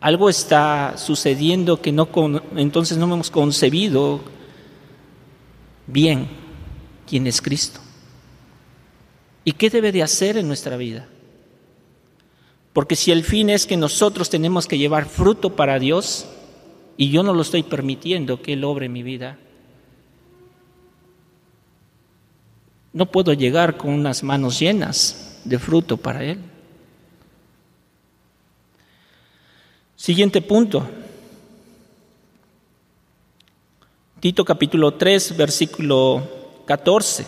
Algo 0.00 0.28
está 0.28 0.96
sucediendo 0.96 1.80
que 1.80 1.92
no 1.92 2.08
entonces 2.56 2.98
no 2.98 3.06
hemos 3.06 3.30
concebido 3.30 4.20
bien 5.86 6.28
quién 7.08 7.26
es 7.26 7.40
Cristo. 7.40 7.80
¿Y 9.44 9.52
qué 9.52 9.70
debe 9.70 9.92
de 9.92 10.02
hacer 10.02 10.36
en 10.36 10.48
nuestra 10.48 10.76
vida? 10.76 11.08
Porque 12.72 12.96
si 12.96 13.12
el 13.12 13.24
fin 13.24 13.50
es 13.50 13.66
que 13.66 13.76
nosotros 13.76 14.30
tenemos 14.30 14.66
que 14.66 14.78
llevar 14.78 15.06
fruto 15.06 15.54
para 15.54 15.78
Dios, 15.78 16.26
y 16.96 17.10
yo 17.10 17.22
no 17.22 17.32
lo 17.32 17.42
estoy 17.42 17.62
permitiendo 17.62 18.42
que 18.42 18.54
Él 18.54 18.64
obre 18.64 18.88
mi 18.88 19.02
vida, 19.02 19.38
no 22.94 23.06
puedo 23.06 23.32
llegar 23.32 23.76
con 23.76 23.90
unas 23.90 24.22
manos 24.22 24.60
llenas 24.60 25.40
de 25.44 25.58
fruto 25.58 25.96
para 25.96 26.22
Él. 26.22 26.38
Siguiente 29.96 30.40
punto. 30.40 30.88
Tito 34.20 34.44
capítulo 34.44 34.94
3, 34.94 35.36
versículo 35.36 36.62
14. 36.66 37.26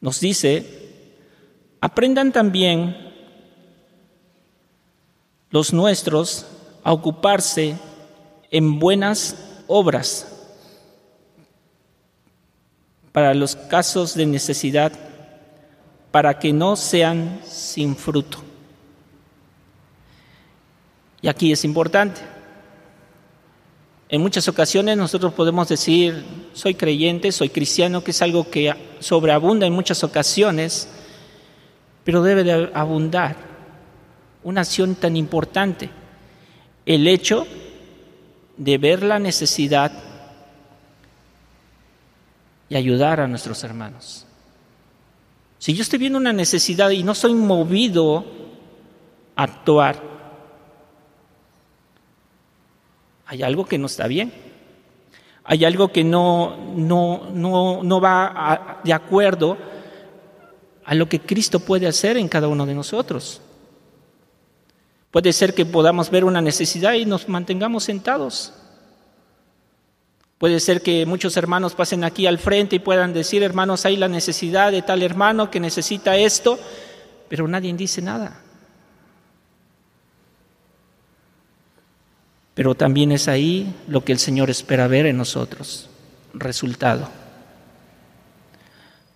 Nos 0.00 0.20
dice, 0.20 0.64
aprendan 1.82 2.32
también 2.32 2.96
los 5.50 5.74
nuestros 5.74 6.46
a 6.82 6.92
ocuparse 6.94 7.76
en 8.50 8.78
buenas 8.78 9.36
obras, 9.66 10.26
para 13.12 13.34
los 13.34 13.56
casos 13.56 14.14
de 14.14 14.26
necesidad, 14.26 14.92
para 16.10 16.38
que 16.38 16.52
no 16.52 16.76
sean 16.76 17.40
sin 17.44 17.96
fruto. 17.96 18.38
Y 21.20 21.28
aquí 21.28 21.52
es 21.52 21.64
importante. 21.64 22.20
En 24.08 24.22
muchas 24.22 24.48
ocasiones 24.48 24.96
nosotros 24.96 25.34
podemos 25.34 25.68
decir, 25.68 26.24
soy 26.54 26.74
creyente, 26.74 27.30
soy 27.30 27.50
cristiano, 27.50 28.02
que 28.02 28.12
es 28.12 28.22
algo 28.22 28.50
que 28.50 28.72
sobreabunda 29.00 29.66
en 29.66 29.72
muchas 29.74 30.02
ocasiones, 30.02 30.88
pero 32.04 32.22
debe 32.22 32.44
de 32.44 32.70
abundar 32.72 33.36
una 34.42 34.62
acción 34.62 34.94
tan 34.94 35.16
importante, 35.16 35.90
el 36.86 37.06
hecho 37.06 37.46
de 38.58 38.76
ver 38.76 39.02
la 39.02 39.18
necesidad 39.18 39.92
y 42.68 42.76
ayudar 42.76 43.20
a 43.20 43.28
nuestros 43.28 43.64
hermanos. 43.64 44.26
Si 45.58 45.74
yo 45.74 45.82
estoy 45.82 45.98
viendo 45.98 46.18
una 46.18 46.32
necesidad 46.32 46.90
y 46.90 47.02
no 47.02 47.14
soy 47.14 47.34
movido 47.34 48.24
a 49.34 49.44
actuar, 49.44 50.02
hay 53.26 53.42
algo 53.42 53.64
que 53.64 53.78
no 53.78 53.86
está 53.86 54.06
bien. 54.06 54.32
Hay 55.44 55.64
algo 55.64 55.90
que 55.90 56.04
no, 56.04 56.74
no, 56.76 57.30
no, 57.32 57.82
no 57.82 58.00
va 58.00 58.80
de 58.84 58.92
acuerdo 58.92 59.56
a 60.84 60.94
lo 60.94 61.08
que 61.08 61.20
Cristo 61.20 61.60
puede 61.60 61.86
hacer 61.86 62.16
en 62.16 62.28
cada 62.28 62.48
uno 62.48 62.66
de 62.66 62.74
nosotros. 62.74 63.40
Puede 65.10 65.32
ser 65.32 65.54
que 65.54 65.64
podamos 65.64 66.10
ver 66.10 66.24
una 66.24 66.40
necesidad 66.40 66.92
y 66.94 67.06
nos 67.06 67.28
mantengamos 67.28 67.84
sentados. 67.84 68.52
Puede 70.38 70.60
ser 70.60 70.82
que 70.82 71.04
muchos 71.06 71.36
hermanos 71.36 71.74
pasen 71.74 72.04
aquí 72.04 72.26
al 72.26 72.38
frente 72.38 72.76
y 72.76 72.78
puedan 72.78 73.12
decir, 73.12 73.42
hermanos, 73.42 73.84
hay 73.84 73.96
la 73.96 74.08
necesidad 74.08 74.70
de 74.70 74.82
tal 74.82 75.02
hermano 75.02 75.50
que 75.50 75.58
necesita 75.58 76.16
esto, 76.16 76.58
pero 77.28 77.48
nadie 77.48 77.72
dice 77.72 78.02
nada. 78.02 78.40
Pero 82.54 82.74
también 82.74 83.12
es 83.12 83.28
ahí 83.28 83.74
lo 83.88 84.04
que 84.04 84.12
el 84.12 84.18
Señor 84.18 84.50
espera 84.50 84.86
ver 84.88 85.06
en 85.06 85.16
nosotros, 85.16 85.88
resultado. 86.34 87.08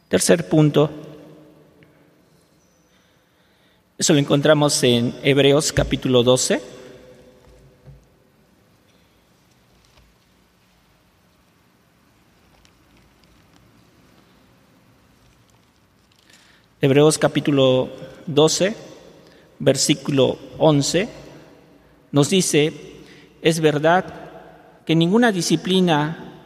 Tercer 0.08 0.48
punto, 0.48 1.11
eso 4.02 4.14
lo 4.14 4.18
encontramos 4.18 4.82
en 4.82 5.14
Hebreos 5.22 5.72
capítulo 5.72 6.24
12. 6.24 6.60
Hebreos 16.80 17.16
capítulo 17.16 17.90
12, 18.26 18.74
versículo 19.60 20.36
11, 20.58 21.08
nos 22.10 22.28
dice, 22.28 22.72
es 23.40 23.60
verdad 23.60 24.04
que 24.84 24.96
ninguna 24.96 25.30
disciplina 25.30 26.40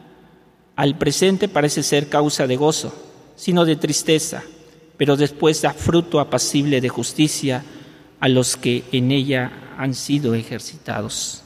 al 0.75 0.95
presente 0.99 1.49
parece 1.49 1.81
ser 1.81 2.07
causa 2.07 2.45
de 2.45 2.55
gozo, 2.55 2.93
sino 3.35 3.65
de 3.65 3.77
tristeza, 3.77 4.43
pero 4.97 5.15
después 5.15 5.61
da 5.61 5.73
fruto 5.73 6.19
apacible 6.19 6.81
de 6.81 6.89
justicia 6.89 7.63
a 8.19 8.27
los 8.27 8.57
que 8.57 8.83
en 8.91 9.11
ella 9.11 9.75
han 9.77 9.93
sido 9.93 10.33
ejercitados. 10.33 11.43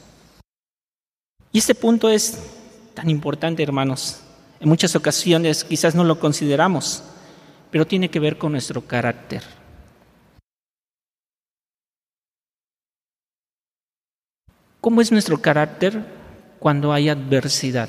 Y 1.52 1.58
este 1.58 1.74
punto 1.74 2.08
es 2.08 2.38
tan 2.94 3.10
importante, 3.10 3.62
hermanos. 3.62 4.20
En 4.58 4.68
muchas 4.68 4.96
ocasiones 4.96 5.64
quizás 5.64 5.94
no 5.94 6.04
lo 6.04 6.18
consideramos, 6.18 7.02
pero 7.70 7.86
tiene 7.86 8.10
que 8.10 8.20
ver 8.20 8.38
con 8.38 8.52
nuestro 8.52 8.80
carácter. 8.86 9.42
¿Cómo 14.80 15.00
es 15.00 15.12
nuestro 15.12 15.40
carácter 15.40 16.04
cuando 16.58 16.92
hay 16.92 17.08
adversidad? 17.08 17.88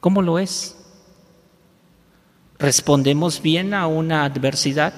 ¿Cómo 0.00 0.20
lo 0.20 0.38
es? 0.38 0.75
¿Respondemos 2.58 3.42
bien 3.42 3.74
a 3.74 3.86
una 3.86 4.24
adversidad? 4.24 4.94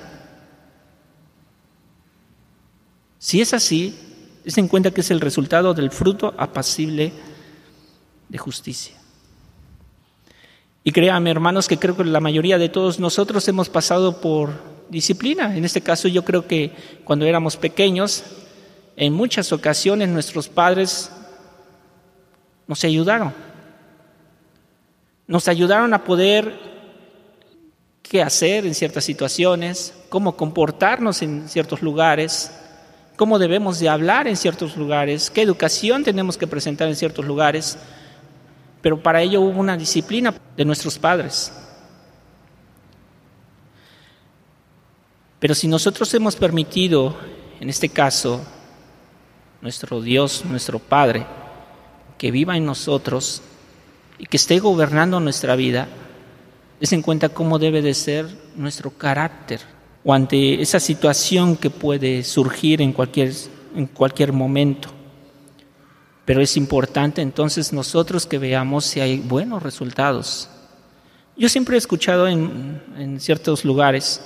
Si 3.18 3.40
es 3.40 3.52
así, 3.52 3.98
se 4.46 4.60
en 4.60 4.68
cuenta 4.68 4.92
que 4.92 5.00
es 5.00 5.10
el 5.10 5.20
resultado 5.20 5.74
del 5.74 5.90
fruto 5.90 6.34
apacible 6.38 7.12
de 8.28 8.38
justicia. 8.38 8.96
Y 10.84 10.92
créanme, 10.92 11.30
hermanos, 11.30 11.68
que 11.68 11.78
creo 11.78 11.96
que 11.96 12.04
la 12.04 12.20
mayoría 12.20 12.58
de 12.58 12.68
todos 12.68 13.00
nosotros 13.00 13.46
hemos 13.48 13.68
pasado 13.68 14.20
por 14.20 14.52
disciplina. 14.88 15.56
En 15.56 15.64
este 15.64 15.80
caso 15.80 16.08
yo 16.08 16.24
creo 16.24 16.46
que 16.46 16.72
cuando 17.04 17.26
éramos 17.26 17.56
pequeños, 17.56 18.24
en 18.96 19.12
muchas 19.12 19.52
ocasiones 19.52 20.08
nuestros 20.08 20.48
padres 20.48 21.10
nos 22.66 22.84
ayudaron. 22.84 23.34
Nos 25.26 25.48
ayudaron 25.48 25.92
a 25.92 26.04
poder 26.04 26.77
qué 28.08 28.22
hacer 28.22 28.66
en 28.66 28.74
ciertas 28.74 29.04
situaciones, 29.04 29.94
cómo 30.08 30.36
comportarnos 30.36 31.22
en 31.22 31.48
ciertos 31.48 31.82
lugares, 31.82 32.50
cómo 33.16 33.38
debemos 33.38 33.78
de 33.78 33.88
hablar 33.88 34.26
en 34.26 34.36
ciertos 34.36 34.76
lugares, 34.76 35.30
qué 35.30 35.42
educación 35.42 36.04
tenemos 36.04 36.38
que 36.38 36.46
presentar 36.46 36.88
en 36.88 36.96
ciertos 36.96 37.24
lugares. 37.24 37.76
Pero 38.80 39.02
para 39.02 39.20
ello 39.20 39.40
hubo 39.40 39.60
una 39.60 39.76
disciplina 39.76 40.34
de 40.56 40.64
nuestros 40.64 40.98
padres. 40.98 41.52
Pero 45.38 45.54
si 45.54 45.68
nosotros 45.68 46.12
hemos 46.14 46.34
permitido, 46.34 47.16
en 47.60 47.68
este 47.68 47.88
caso, 47.88 48.40
nuestro 49.60 50.00
Dios, 50.00 50.44
nuestro 50.44 50.78
Padre, 50.78 51.26
que 52.16 52.30
viva 52.30 52.56
en 52.56 52.64
nosotros 52.64 53.42
y 54.18 54.26
que 54.26 54.36
esté 54.36 54.58
gobernando 54.58 55.20
nuestra 55.20 55.54
vida, 55.54 55.88
es 56.80 56.92
en 56.92 57.02
cuenta 57.02 57.28
cómo 57.28 57.58
debe 57.58 57.82
de 57.82 57.94
ser 57.94 58.26
nuestro 58.56 58.90
carácter 58.90 59.60
o 60.04 60.14
ante 60.14 60.60
esa 60.62 60.80
situación 60.80 61.56
que 61.56 61.70
puede 61.70 62.22
surgir 62.22 62.80
en 62.80 62.92
cualquier, 62.92 63.32
en 63.74 63.86
cualquier 63.86 64.32
momento. 64.32 64.90
Pero 66.24 66.40
es 66.40 66.56
importante 66.56 67.20
entonces 67.20 67.72
nosotros 67.72 68.26
que 68.26 68.38
veamos 68.38 68.84
si 68.84 69.00
hay 69.00 69.18
buenos 69.18 69.62
resultados. 69.62 70.48
Yo 71.36 71.48
siempre 71.48 71.76
he 71.76 71.78
escuchado 71.78 72.28
en, 72.28 72.82
en 72.96 73.20
ciertos 73.20 73.64
lugares, 73.64 74.20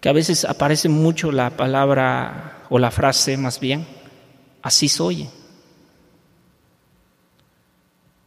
que 0.00 0.08
a 0.08 0.12
veces 0.12 0.44
aparece 0.44 0.88
mucho 0.88 1.30
la 1.30 1.50
palabra 1.50 2.64
o 2.70 2.78
la 2.78 2.90
frase 2.90 3.36
más 3.36 3.60
bien, 3.60 3.86
así 4.62 4.88
soy. 4.88 5.28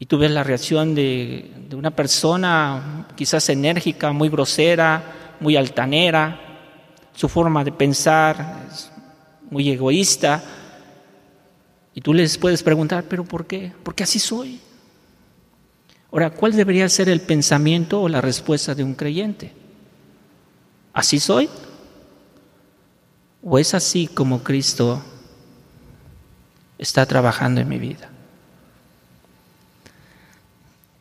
Y 0.04 0.06
tú 0.06 0.18
ves 0.18 0.32
la 0.32 0.44
reacción 0.44 0.94
de, 0.96 1.50
una 1.74 1.92
persona 1.92 3.08
quizás 3.16 3.48
enérgica, 3.48 4.12
muy 4.12 4.28
grosera, 4.28 5.02
muy 5.40 5.56
altanera, 5.56 6.42
su 7.16 7.30
forma 7.30 7.64
de 7.64 7.72
pensar 7.72 8.66
es 8.70 8.92
muy 9.50 9.70
egoísta. 9.70 10.44
Y 11.94 12.02
tú 12.02 12.14
les 12.14 12.38
puedes 12.38 12.62
preguntar, 12.64 13.06
¿pero 13.06 13.24
por 13.24 13.48
qué? 13.48 13.72
Porque 13.82 14.04
así 14.04 14.20
soy. 14.20 14.60
Ahora, 16.12 16.32
¿cuál 16.32 16.52
debería 16.52 16.90
ser 16.90 17.08
el 17.08 17.22
pensamiento 17.22 18.02
o 18.02 18.10
la 18.10 18.20
respuesta 18.20 18.76
de 18.76 18.84
un 18.84 18.96
creyente? 18.96 19.54
¿Así 20.92 21.18
soy? 21.18 21.48
¿O 23.42 23.58
es 23.58 23.74
así 23.74 24.08
como 24.08 24.44
Cristo 24.44 25.02
está 26.78 27.06
trabajando 27.06 27.62
en 27.62 27.70
mi 27.70 27.80
vida? 27.80 28.10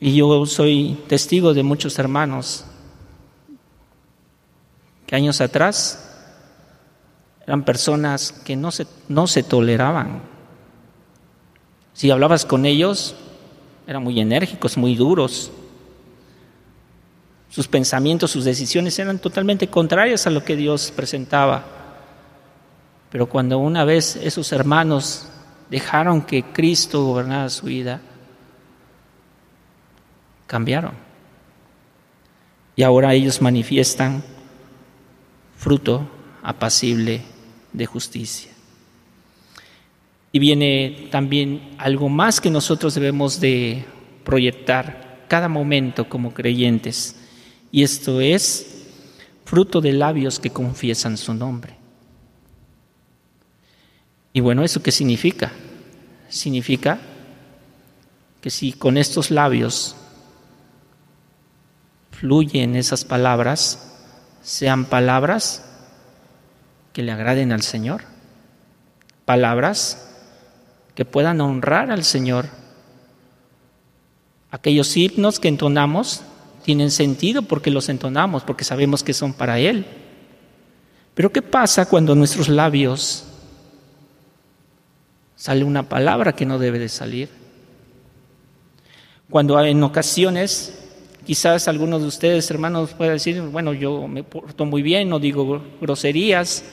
Y 0.05 0.17
yo 0.17 0.47
soy 0.47 0.99
testigo 1.07 1.55
de 1.55 1.63
muchos 1.63 1.97
hermanos 1.97 2.65
que 5.07 5.15
años 5.15 5.41
atrás 5.41 6.13
eran 7.47 7.63
personas 7.65 8.33
que 8.33 8.57
no 8.57 8.73
se, 8.73 8.89
no 9.07 9.29
se 9.29 9.45
toleraban. 9.45 10.23
Si 11.93 12.11
hablabas 12.11 12.45
con 12.45 12.67
ellos, 12.67 13.15
eran 13.87 14.03
muy 14.03 14.19
enérgicos, 14.19 14.77
muy 14.77 14.97
duros, 14.97 15.53
sus 17.49 17.69
pensamientos, 17.69 18.33
sus 18.33 18.45
decisiones 18.45 18.99
eran 18.99 19.21
totalmente 19.21 19.69
contrarias 19.69 20.27
a 20.27 20.31
lo 20.31 20.43
que 20.43 20.57
Dios 20.57 20.93
presentaba. 20.97 21.65
Pero 23.09 23.29
cuando 23.29 23.57
una 23.59 23.85
vez 23.85 24.17
esos 24.17 24.51
hermanos 24.51 25.29
dejaron 25.71 26.23
que 26.23 26.43
Cristo 26.43 27.05
gobernara 27.05 27.49
su 27.51 27.67
vida, 27.67 28.01
cambiaron. 30.53 30.93
Y 32.77 32.83
ahora 32.83 33.15
ellos 33.15 33.41
manifiestan 33.41 34.23
fruto 35.57 36.07
apacible 36.43 37.23
de 37.73 37.87
justicia. 37.87 38.53
Y 40.31 40.39
viene 40.39 41.09
también 41.11 41.75
algo 41.79 42.11
más 42.11 42.39
que 42.39 42.51
nosotros 42.51 42.95
debemos 42.95 43.41
de 43.41 43.87
proyectar 44.25 45.25
cada 45.27 45.49
momento 45.49 46.11
como 46.11 46.35
creyentes. 46.35 47.17
Y 47.71 47.83
esto 47.83 48.21
es 48.21 48.85
fruto 49.47 49.81
de 49.81 49.93
labios 49.95 50.39
que 50.39 50.51
confiesan 50.51 51.17
su 51.17 51.33
nombre. 51.33 51.77
Y 54.35 54.41
bueno, 54.41 54.63
¿eso 54.65 54.83
qué 54.83 54.93
significa? 54.93 55.51
Significa 56.29 57.01
que 58.43 58.51
si 58.51 58.73
con 58.75 58.99
estos 58.99 59.31
labios 59.31 59.97
fluyen 62.23 62.77
esas 62.77 63.05
palabras, 63.05 63.97
sean 64.45 64.85
palabras 64.85 65.65
que 66.93 67.03
le 67.03 67.11
agraden 67.11 67.51
al 67.51 67.63
Señor, 67.63 68.03
palabras 69.25 70.09
que 70.95 71.05
puedan 71.05 71.41
honrar 71.41 71.91
al 71.91 72.05
Señor. 72.05 72.47
Aquellos 74.53 74.97
himnos 74.97 75.41
que 75.41 75.49
entonamos 75.49 76.23
tienen 76.63 76.93
sentido 76.93 77.43
porque 77.43 77.73
los 77.73 77.89
entonamos, 77.89 78.45
porque 78.45 78.63
sabemos 78.63 79.03
que 79.03 79.15
son 79.15 79.33
para 79.33 79.59
Él. 79.59 79.85
Pero 81.15 81.33
¿qué 81.33 81.43
pasa 81.43 81.87
cuando 81.87 82.15
nuestros 82.15 82.49
labios 82.49 83.25
sale 85.35 85.65
una 85.65 85.89
palabra 85.89 86.37
que 86.37 86.47
no 86.47 86.61
debe 86.61 86.79
de 86.79 86.89
salir? 86.89 87.31
Cuando 89.29 89.61
en 89.61 89.83
ocasiones, 89.83 90.82
quizás 91.25 91.69
algunos 91.69 92.03
de 92.03 92.09
ustedes, 92.09 92.51
hermanos, 92.51 92.95
puedan 92.95 93.15
decir, 93.15 93.41
bueno, 93.41 93.73
yo 93.73 94.09
me 94.09 94.25
porto 94.25 94.65
muy 94.65 94.83
bien, 94.83 95.09
no 95.09 95.19
digo 95.19 95.63
groserías, 95.81 96.65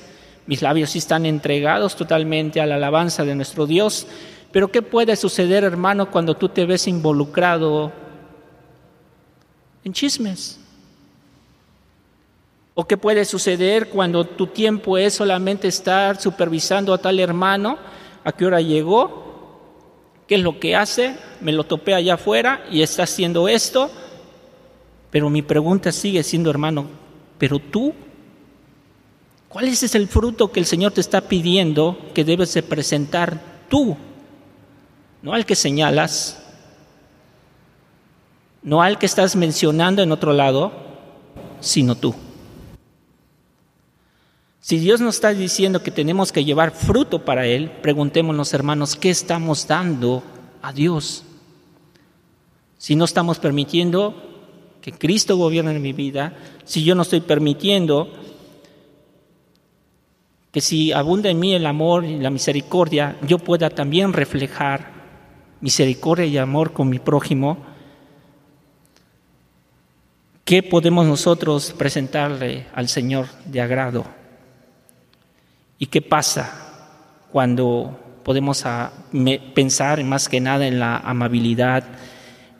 mis 0.47 0.61
labios 0.61 0.91
sí 0.91 0.97
están 0.97 1.25
entregados 1.25 1.95
totalmente 1.95 2.59
a 2.59 2.65
la 2.65 2.75
alabanza 2.75 3.23
de 3.23 3.35
nuestro 3.35 3.67
Dios. 3.67 4.07
Pero 4.51 4.71
¿qué 4.71 4.81
puede 4.81 5.15
suceder, 5.15 5.63
hermano, 5.63 6.09
cuando 6.09 6.35
tú 6.35 6.49
te 6.49 6.65
ves 6.65 6.87
involucrado 6.87 7.91
en 9.83 9.93
chismes? 9.93 10.59
¿O 12.73 12.85
qué 12.85 12.97
puede 12.97 13.25
suceder 13.25 13.89
cuando 13.89 14.23
tu 14.23 14.47
tiempo 14.47 14.97
es 14.97 15.13
solamente 15.13 15.67
estar 15.67 16.19
supervisando 16.19 16.93
a 16.93 16.97
tal 16.97 17.19
hermano? 17.19 17.77
¿A 18.23 18.31
qué 18.31 18.45
hora 18.45 18.61
llegó? 18.61 19.29
¿Qué 20.27 20.35
es 20.35 20.41
lo 20.41 20.59
que 20.59 20.75
hace? 20.75 21.15
Me 21.41 21.51
lo 21.51 21.65
topé 21.65 21.93
allá 21.93 22.15
afuera 22.15 22.63
y 22.71 22.81
está 22.81 23.03
haciendo 23.03 23.47
esto. 23.47 23.91
Pero 25.11 25.29
mi 25.29 25.41
pregunta 25.41 25.91
sigue 25.91 26.23
siendo, 26.23 26.49
hermano, 26.49 26.85
¿pero 27.37 27.59
tú 27.59 27.93
¿Cuál 29.49 29.67
es 29.67 29.95
el 29.95 30.07
fruto 30.07 30.51
que 30.51 30.59
el 30.59 30.67
Señor 30.67 30.91
te 30.91 31.01
está 31.01 31.21
pidiendo 31.21 31.97
que 32.13 32.23
debes 32.23 32.53
de 32.53 32.61
presentar 32.61 33.41
tú? 33.67 33.97
No 35.23 35.33
al 35.33 35.47
que 35.47 35.55
señalas, 35.55 36.41
no 38.61 38.83
al 38.83 38.99
que 38.99 39.07
estás 39.07 39.35
mencionando 39.35 40.03
en 40.03 40.11
otro 40.11 40.33
lado, 40.33 40.71
sino 41.59 41.95
tú. 41.95 42.13
Si 44.61 44.77
Dios 44.77 45.01
nos 45.01 45.15
está 45.15 45.33
diciendo 45.33 45.81
que 45.81 45.89
tenemos 45.89 46.31
que 46.31 46.45
llevar 46.45 46.69
fruto 46.69 47.25
para 47.25 47.47
Él, 47.47 47.71
preguntémonos 47.81 48.53
hermanos, 48.53 48.95
¿qué 48.95 49.09
estamos 49.09 49.65
dando 49.65 50.21
a 50.61 50.71
Dios? 50.71 51.23
Si 52.77 52.95
no 52.95 53.05
estamos 53.05 53.39
permitiendo 53.39 54.28
que 54.81 54.91
Cristo 54.91 55.37
gobierne 55.37 55.71
en 55.71 55.81
mi 55.81 55.93
vida, 55.93 56.33
si 56.65 56.83
yo 56.83 56.95
no 56.95 57.01
estoy 57.01 57.21
permitiendo 57.21 58.11
que 60.51 60.61
si 60.61 60.91
abunda 60.91 61.29
en 61.29 61.39
mí 61.39 61.53
el 61.53 61.65
amor 61.65 62.05
y 62.05 62.17
la 62.17 62.29
misericordia, 62.29 63.17
yo 63.27 63.39
pueda 63.39 63.69
también 63.69 64.13
reflejar 64.13 64.91
misericordia 65.61 66.25
y 66.25 66.37
amor 66.37 66.73
con 66.73 66.89
mi 66.89 66.99
prójimo. 66.99 67.57
¿Qué 70.43 70.63
podemos 70.63 71.05
nosotros 71.05 71.75
presentarle 71.77 72.65
al 72.73 72.87
Señor 72.87 73.27
de 73.45 73.61
agrado? 73.61 74.05
¿Y 75.77 75.85
qué 75.85 76.01
pasa 76.01 77.27
cuando 77.31 77.99
podemos 78.23 78.63
pensar 79.53 80.03
más 80.03 80.27
que 80.27 80.39
nada 80.39 80.67
en 80.67 80.79
la 80.79 80.97
amabilidad, 80.97 81.83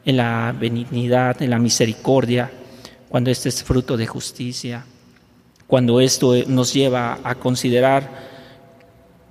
en 0.05 0.17
la 0.17 0.55
benignidad, 0.57 1.41
en 1.41 1.49
la 1.49 1.59
misericordia, 1.59 2.51
cuando 3.09 3.31
este 3.31 3.49
es 3.49 3.63
fruto 3.63 3.97
de 3.97 4.07
justicia? 4.07 4.85
cuando 5.69 6.01
esto 6.01 6.33
nos 6.47 6.73
lleva 6.73 7.19
a 7.23 7.35
considerar 7.35 8.09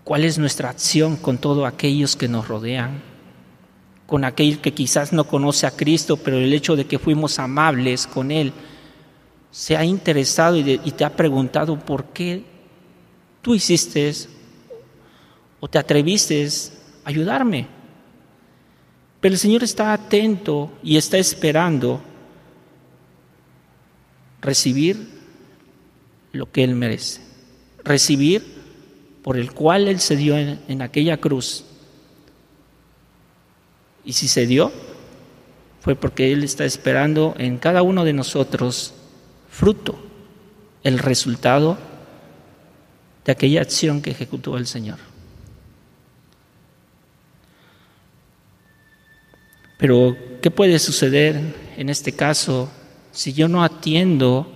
cuál 0.05 0.23
es 0.23 0.39
nuestra 0.39 0.71
acción 0.71 1.17
con 1.17 1.39
todos 1.39 1.67
aquellos 1.67 2.15
que 2.15 2.29
nos 2.29 2.47
rodean, 2.47 3.03
con 4.07 4.25
aquel 4.25 4.61
que 4.61 4.73
quizás 4.73 5.13
no 5.13 5.25
conoce 5.25 5.67
a 5.67 5.73
Cristo, 5.73 6.17
pero 6.17 6.37
el 6.39 6.55
hecho 6.55 6.77
de 6.77 6.87
que 6.87 7.01
fuimos 7.01 7.41
amables 7.41 8.07
con 8.07 8.31
Él, 8.31 8.53
se 9.51 9.77
ha 9.77 9.85
interesado 9.85 10.57
y, 10.57 10.79
te 10.79 11.05
ha 11.05 11.17
preguntado 11.17 11.77
por 11.77 12.05
qué 12.05 12.45
tú 13.43 13.57
hiciste 13.57 14.15
o 15.59 15.67
te 15.67 15.79
atreviste 15.79 16.47
a 17.05 17.09
ayudarme. 17.09 17.67
Pero 19.21 19.33
el 19.35 19.39
Señor 19.39 19.65
está 19.65 19.93
atento 19.93 20.71
y 20.83 20.97
está 20.97 21.19
esperando 21.19 22.01
recibir 24.41 25.09
lo 26.33 26.51
que 26.51 26.63
Él 26.63 26.75
merece. 26.75 27.21
Recibir 27.85 28.45
por 29.23 29.37
el 29.37 29.53
cual 29.53 29.89
Él 29.89 29.99
se 30.01 30.17
dio 30.17 30.39
en, 30.39 30.83
aquella 30.83 31.17
cruz. 31.19 31.65
Y 34.05 34.13
si 34.13 34.29
se 34.29 34.47
dio, 34.47 34.73
fue 35.81 35.97
porque 35.97 36.33
Él 36.33 36.45
está 36.45 36.65
esperando 36.65 37.35
en 37.39 37.59
cada 37.59 37.83
uno 37.83 38.05
de 38.05 38.13
nosotros 38.13 38.95
fruto, 39.51 39.99
el 40.85 40.99
resultado 40.99 41.77
de 43.25 43.33
aquella 43.33 43.63
acción 43.63 44.01
que 44.01 44.13
ejecutó 44.13 44.57
el 44.57 44.67
Señor. 44.67 45.08
Pero, 49.79 50.17
¿qué 50.43 50.51
puede 50.51 50.79
suceder 50.79 51.55
en 51.77 51.88
este 51.88 52.12
caso 52.12 52.69
si 53.12 53.33
yo 53.33 53.49
no 53.49 53.64
atiendo 53.64 54.47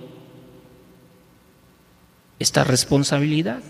esta 2.43 2.65
responsabilidad. 2.65 3.63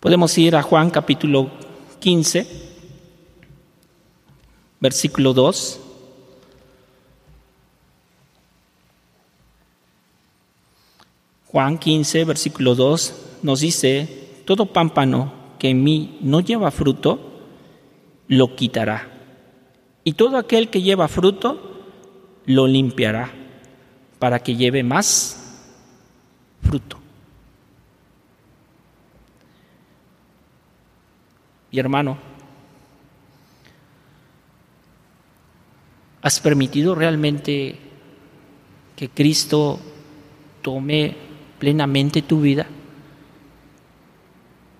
Podemos 0.00 0.36
ir 0.36 0.54
a 0.54 0.62
Juan 0.62 0.90
capítulo 0.90 1.50
15, 2.00 2.46
versículo 4.80 5.32
2. 5.32 5.80
Juan 11.46 11.78
15, 11.78 12.24
versículo 12.24 12.74
2 12.74 13.14
nos 13.42 13.60
dice, 13.60 14.42
todo 14.44 14.66
pámpano 14.66 15.32
que 15.58 15.70
en 15.70 15.82
mí 15.82 16.18
no 16.20 16.40
lleva 16.40 16.70
fruto, 16.70 17.33
lo 18.28 18.56
quitará. 18.56 19.10
Y 20.04 20.12
todo 20.12 20.36
aquel 20.36 20.68
que 20.68 20.82
lleva 20.82 21.08
fruto, 21.08 21.74
lo 22.46 22.66
limpiará, 22.66 23.30
para 24.18 24.38
que 24.38 24.56
lleve 24.56 24.82
más 24.82 25.62
fruto. 26.62 26.98
Mi 31.72 31.78
hermano, 31.80 32.18
¿has 36.22 36.38
permitido 36.38 36.94
realmente 36.94 37.78
que 38.94 39.08
Cristo 39.08 39.80
tome 40.62 41.16
plenamente 41.58 42.22
tu 42.22 42.40
vida? 42.40 42.66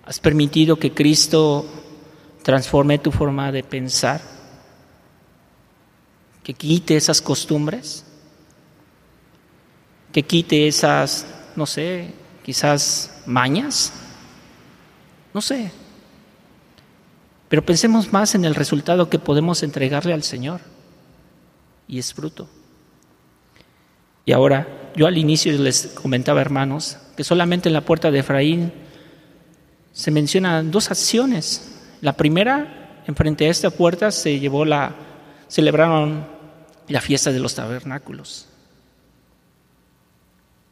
¿Has 0.05 0.19
permitido 0.19 0.77
que 0.77 0.91
Cristo 0.91 1.65
transforme 2.45 2.99
tu 2.99 3.11
forma 3.11 3.51
de 3.51 3.63
pensar? 3.63 4.21
¿Que 6.43 6.53
quite 6.53 6.95
esas 6.95 7.21
costumbres? 7.21 8.05
¿Que 10.13 10.23
quite 10.23 10.67
esas 10.67 11.25
no 11.55 11.65
sé, 11.65 12.09
quizás 12.43 13.21
mañas, 13.25 13.93
no 15.33 15.41
sé. 15.41 15.71
Pero 17.49 17.65
pensemos 17.65 18.11
más 18.11 18.35
en 18.35 18.45
el 18.45 18.55
resultado 18.55 19.09
que 19.09 19.19
podemos 19.19 19.63
entregarle 19.63 20.13
al 20.13 20.23
Señor, 20.23 20.61
y 21.87 21.99
es 21.99 22.13
fruto. 22.13 22.49
Y 24.25 24.31
ahora, 24.31 24.91
yo 24.95 25.07
al 25.07 25.17
inicio 25.17 25.51
les 25.53 25.87
comentaba, 25.87 26.41
hermanos, 26.41 26.97
que 27.15 27.23
solamente 27.23 27.69
en 27.69 27.73
la 27.73 27.81
puerta 27.81 28.11
de 28.11 28.19
Efraín 28.19 28.73
se 29.93 30.11
mencionan 30.11 30.71
dos 30.71 30.89
acciones. 30.89 31.74
La 32.05 32.13
primera, 32.13 33.01
enfrente 33.07 33.47
a 33.47 33.49
esta 33.49 33.71
puerta 33.71 34.11
se 34.11 34.39
llevó 34.39 34.63
la, 34.63 34.93
celebraron 35.47 36.23
la 36.87 37.01
fiesta 37.01 37.31
de 37.31 37.39
los 37.39 37.55
tabernáculos. 37.55 38.45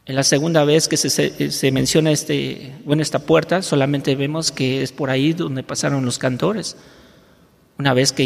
En 0.06 0.14
la 0.14 0.22
segunda 0.22 0.62
vez 0.64 0.86
que 0.86 0.96
se, 0.96 1.72
menciona 1.72 2.12
este, 2.12 2.76
bueno, 2.84 3.02
esta 3.02 3.18
puerta, 3.18 3.62
solamente 3.62 4.14
vemos 4.14 4.52
que 4.52 4.82
es 4.82 4.92
por 4.92 5.10
ahí 5.10 5.32
donde 5.32 5.64
pasaron 5.64 6.04
los 6.04 6.20
cantores. 6.20 6.76
una 7.78 7.94
vez 7.94 8.12
que 8.12 8.22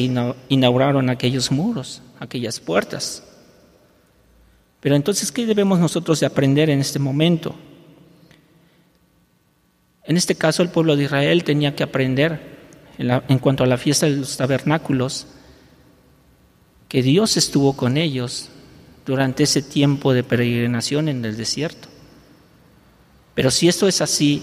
inauguraron 0.51 1.09
aquellos 1.09 1.51
muros, 1.51 2.03
aquellas 2.21 2.61
puertas. 2.61 3.25
Pero 4.81 4.97
entonces, 4.97 5.33
¿qué 5.33 5.47
debemos 5.47 5.79
nosotros 5.79 6.21
de 6.21 6.27
aprender 6.27 6.69
en 6.69 6.81
este 6.81 6.99
momento? 6.99 7.55
En 10.05 10.19
este 10.19 10.35
caso, 10.35 10.63
el 10.63 10.69
pueblo 10.69 10.95
de 10.95 11.05
Israel 11.05 11.43
tenía 11.43 11.75
que 11.75 11.83
aprender 11.83 12.58
en, 12.99 13.39
cuanto 13.39 13.65
a 13.65 13.67
la 13.67 13.79
fiesta 13.79 14.07
de 14.07 14.17
los 14.17 14.37
tabernáculos, 14.37 15.27
que 16.89 17.03
Dios 17.03 17.37
estuvo 17.37 17.75
con 17.75 17.97
ellos 17.97 18.49
durante 19.07 19.45
ese 19.45 19.63
tiempo 19.63 20.13
de 20.13 20.25
peregrinación 20.25 21.09
en 21.09 21.25
el 21.25 21.37
desierto. 21.37 21.89
Pero 23.35 23.51
si 23.51 23.69
esto 23.69 23.87
es 23.87 24.01
así 24.01 24.43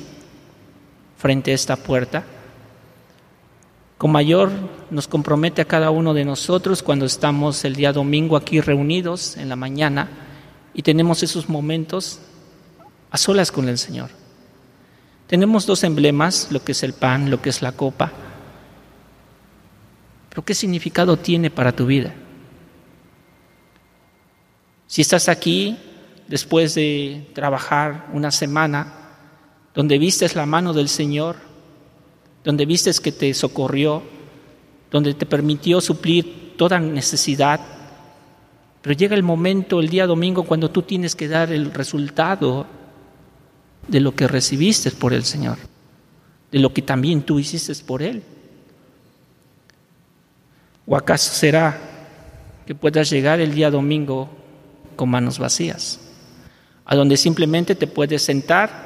frente 1.17 1.51
a 1.51 1.55
esta 1.55 1.75
puerta, 1.75 2.23
con 3.97 4.11
mayor 4.11 4.51
nos 4.89 5.07
compromete 5.07 5.61
a 5.61 5.65
cada 5.65 5.91
uno 5.91 6.13
de 6.13 6.25
nosotros 6.25 6.83
cuando 6.83 7.05
estamos 7.05 7.63
el 7.65 7.75
día 7.75 7.93
domingo 7.93 8.37
aquí 8.37 8.61
reunidos 8.61 9.37
en 9.37 9.49
la 9.49 9.55
mañana 9.55 10.09
y 10.73 10.81
tenemos 10.81 11.23
esos 11.23 11.49
momentos 11.49 12.19
a 13.11 13.17
solas 13.17 13.51
con 13.51 13.69
el 13.69 13.77
Señor. 13.77 14.09
Tenemos 15.27 15.65
dos 15.65 15.83
emblemas, 15.83 16.49
lo 16.51 16.63
que 16.63 16.73
es 16.73 16.83
el 16.83 16.93
pan, 16.93 17.31
lo 17.31 17.41
que 17.41 17.49
es 17.49 17.61
la 17.61 17.71
copa. 17.71 18.11
Pero 20.35 20.43
¿qué 20.43 20.53
significado 20.53 21.15
tiene 21.15 21.49
para 21.49 21.71
tu 21.71 21.85
vida? 21.85 22.13
Si 24.85 25.01
estás 25.01 25.29
aquí 25.29 25.77
después 26.27 26.75
de 26.75 27.29
trabajar 27.31 28.09
una 28.11 28.31
semana, 28.31 28.93
donde 29.73 29.97
vistes 29.97 30.35
la 30.35 30.45
mano 30.45 30.73
del 30.73 30.89
Señor, 30.89 31.37
donde 32.43 32.65
vistes 32.65 32.99
que 32.99 33.13
te 33.13 33.33
socorrió, 33.33 34.03
donde 34.91 35.13
te 35.13 35.25
permitió 35.25 35.79
suplir 35.79 36.57
toda 36.57 36.81
necesidad. 36.81 37.61
Pero 38.81 38.93
llega 38.93 39.15
el 39.15 39.23
momento, 39.23 39.79
el 39.79 39.87
día 39.87 40.05
domingo, 40.05 40.43
cuando 40.43 40.69
tú 40.69 40.81
tienes 40.81 41.15
que 41.15 41.29
dar 41.29 41.53
el 41.53 41.73
resultado 41.73 42.67
de 43.87 44.01
lo 44.01 44.13
que 44.13 44.27
recibiste 44.27 44.91
por 44.91 45.13
el 45.13 45.23
Señor, 45.23 45.59
de 46.51 46.59
lo 46.59 46.73
que 46.73 46.81
también 46.81 47.21
tú 47.21 47.39
hiciste 47.39 47.73
por 47.85 48.01
Él. 48.01 48.34
¿O 50.87 50.95
acaso 50.95 51.33
será 51.33 51.79
que 52.65 52.75
puedas 52.75 53.09
llegar 53.09 53.39
el 53.39 53.53
día 53.53 53.71
domingo 53.71 54.29
con 54.95 55.09
manos 55.09 55.39
vacías, 55.39 55.99
a 56.85 56.95
donde 56.95 57.17
simplemente 57.17 57.75
te 57.75 57.87
puedes 57.87 58.21
sentar 58.21 58.85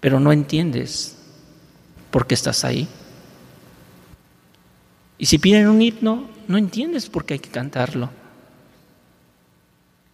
pero 0.00 0.18
no 0.18 0.32
entiendes 0.32 1.16
por 2.10 2.26
qué 2.26 2.34
estás 2.34 2.64
ahí. 2.64 2.88
Y 5.18 5.26
si 5.26 5.38
piden 5.38 5.68
un 5.68 5.80
himno, 5.82 6.28
no 6.48 6.58
entiendes 6.58 7.08
por 7.08 7.24
qué 7.26 7.34
hay 7.34 7.40
que 7.40 7.50
cantarlo. 7.50 8.10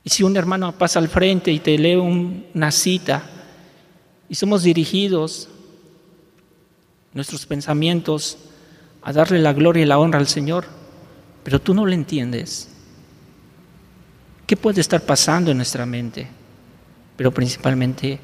Y 0.03 0.11
si 0.11 0.25
un 0.25 0.37
hermano 0.37 0.77
pasa 0.77 0.99
al 0.99 1.09
frente 1.09 1.53
y 1.53 1.61
te 1.61 1.79
lee 1.79 1.97
una 1.97 2.71
cita 2.73 3.23
y 4.29 4.35
somos 4.35 4.65
dirigidos 4.65 5.49
nuestros 7.15 7.47
pensamientos 7.47 8.39
a 9.07 9.12
darle 9.12 9.38
la 9.38 9.53
gloria 9.53 9.85
y 9.85 9.87
la 9.87 10.01
honra 10.01 10.19
al 10.19 10.27
Señor, 10.27 10.64
pero 11.45 11.61
tú 11.61 11.75
no 11.75 11.87
lo 11.87 11.92
entiendes. 11.92 12.69
¿Qué 14.49 14.57
puede 14.57 14.81
estar 14.81 15.01
pasando 15.03 15.53
en 15.53 15.59
nuestra 15.59 15.87
mente? 15.87 16.27
Pero 17.16 17.31
principalmente, 17.31 18.19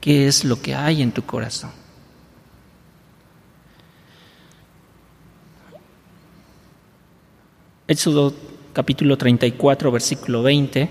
qué 0.00 0.26
es 0.26 0.44
lo 0.44 0.60
que 0.60 0.74
hay 0.74 1.02
en 1.02 1.12
tu 1.12 1.22
corazón. 1.22 1.70
Éxodo 7.86 8.34
capítulo 8.72 9.16
34, 9.16 9.92
versículo 9.92 10.42
20. 10.42 10.90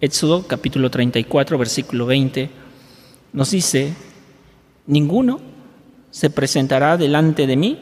Éxodo 0.00 0.46
capítulo 0.46 0.90
34, 0.90 1.58
versículo 1.58 2.06
20 2.06 2.48
nos 3.34 3.50
dice, 3.50 3.92
ninguno 4.86 5.55
se 6.10 6.30
presentará 6.30 6.96
delante 6.96 7.46
de 7.46 7.56
mí 7.56 7.78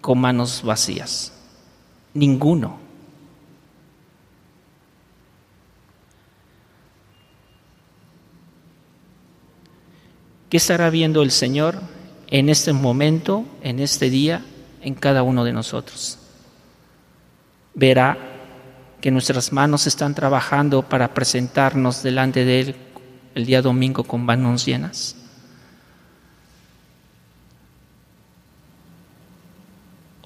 con 0.00 0.18
manos 0.18 0.62
vacías. 0.62 1.32
Ninguno. 2.14 2.78
¿Qué 10.48 10.56
estará 10.58 10.90
viendo 10.90 11.22
el 11.22 11.32
Señor 11.32 11.80
en 12.28 12.48
este 12.48 12.72
momento, 12.72 13.44
en 13.62 13.80
este 13.80 14.10
día, 14.10 14.44
en 14.80 14.94
cada 14.94 15.22
uno 15.24 15.44
de 15.44 15.52
nosotros? 15.52 16.18
Verá 17.74 18.16
que 19.00 19.10
nuestras 19.10 19.52
manos 19.52 19.86
están 19.86 20.14
trabajando 20.14 20.82
para 20.82 21.12
presentarnos 21.12 22.02
delante 22.02 22.44
de 22.44 22.60
Él 22.60 22.76
el 23.34 23.44
día 23.44 23.60
domingo 23.60 24.04
con 24.04 24.24
manos 24.24 24.64
llenas. 24.64 25.16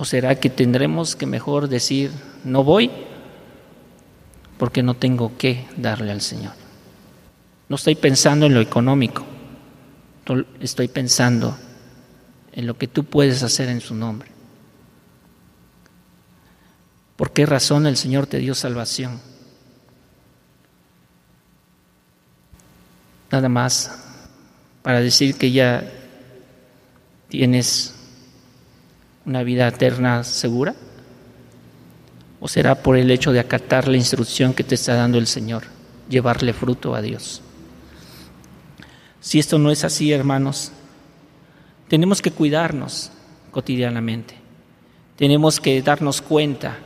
¿O 0.01 0.07
será 0.07 0.35
que 0.41 0.49
tendremos 0.49 1.15
que 1.15 1.27
mejor 1.27 1.69
decir, 1.69 2.11
no 2.43 2.65
voy 2.65 2.91
porque 4.57 4.83
no 4.83 4.95
tengo 4.95 5.37
que 5.37 5.67
darle 5.77 6.11
al 6.11 6.23
Señor? 6.23 6.55
No 7.69 7.77
estoy 7.77 7.97
pensando 7.97 8.47
en 8.47 8.55
lo 8.55 8.63
económico, 8.63 9.27
estoy 10.59 10.89
pensando 10.89 11.55
en 12.53 12.67
lo 12.67 12.79
que 12.79 12.89
tú 12.89 13.05
puedes 13.05 13.43
hacer 13.43 13.69
en 13.69 13.83
su 13.83 13.95
nombre. 13.95 14.31
¿Por 17.17 17.33
qué 17.33 17.45
razón 17.45 17.87
el 17.87 17.99
Señor 17.99 18.27
te 18.27 18.39
dio 18.39 18.55
salvación? 18.55 19.21
Nada 23.31 23.51
más 23.51 23.99
para 24.81 25.01
decir 25.01 25.37
que 25.37 25.53
ya 25.53 25.85
tienes 27.29 28.00
una 29.31 29.45
vida 29.45 29.69
eterna 29.69 30.25
segura? 30.25 30.75
¿O 32.41 32.49
será 32.49 32.83
por 32.83 32.97
el 32.97 33.11
hecho 33.13 33.33
de 33.33 33.39
acatar 33.39 33.87
la 33.87 33.97
instrucción 33.97 34.55
que 34.55 34.65
te 34.65 34.75
está 34.75 34.95
dando 34.95 35.19
el 35.19 35.29
Señor, 35.29 35.65
llevarle 36.09 36.53
fruto 36.53 36.97
a 36.97 37.01
Dios? 37.01 37.41
Si 39.21 39.39
esto 39.39 39.59
no 39.59 39.71
es 39.71 39.85
así, 39.85 40.11
hermanos, 40.13 40.73
tenemos 41.87 42.21
que 42.21 42.33
cuidarnos 42.33 43.13
cotidianamente. 43.53 44.35
Tenemos 45.17 45.61
que 45.61 45.81
darnos 45.81 46.21
cuenta 46.21 46.79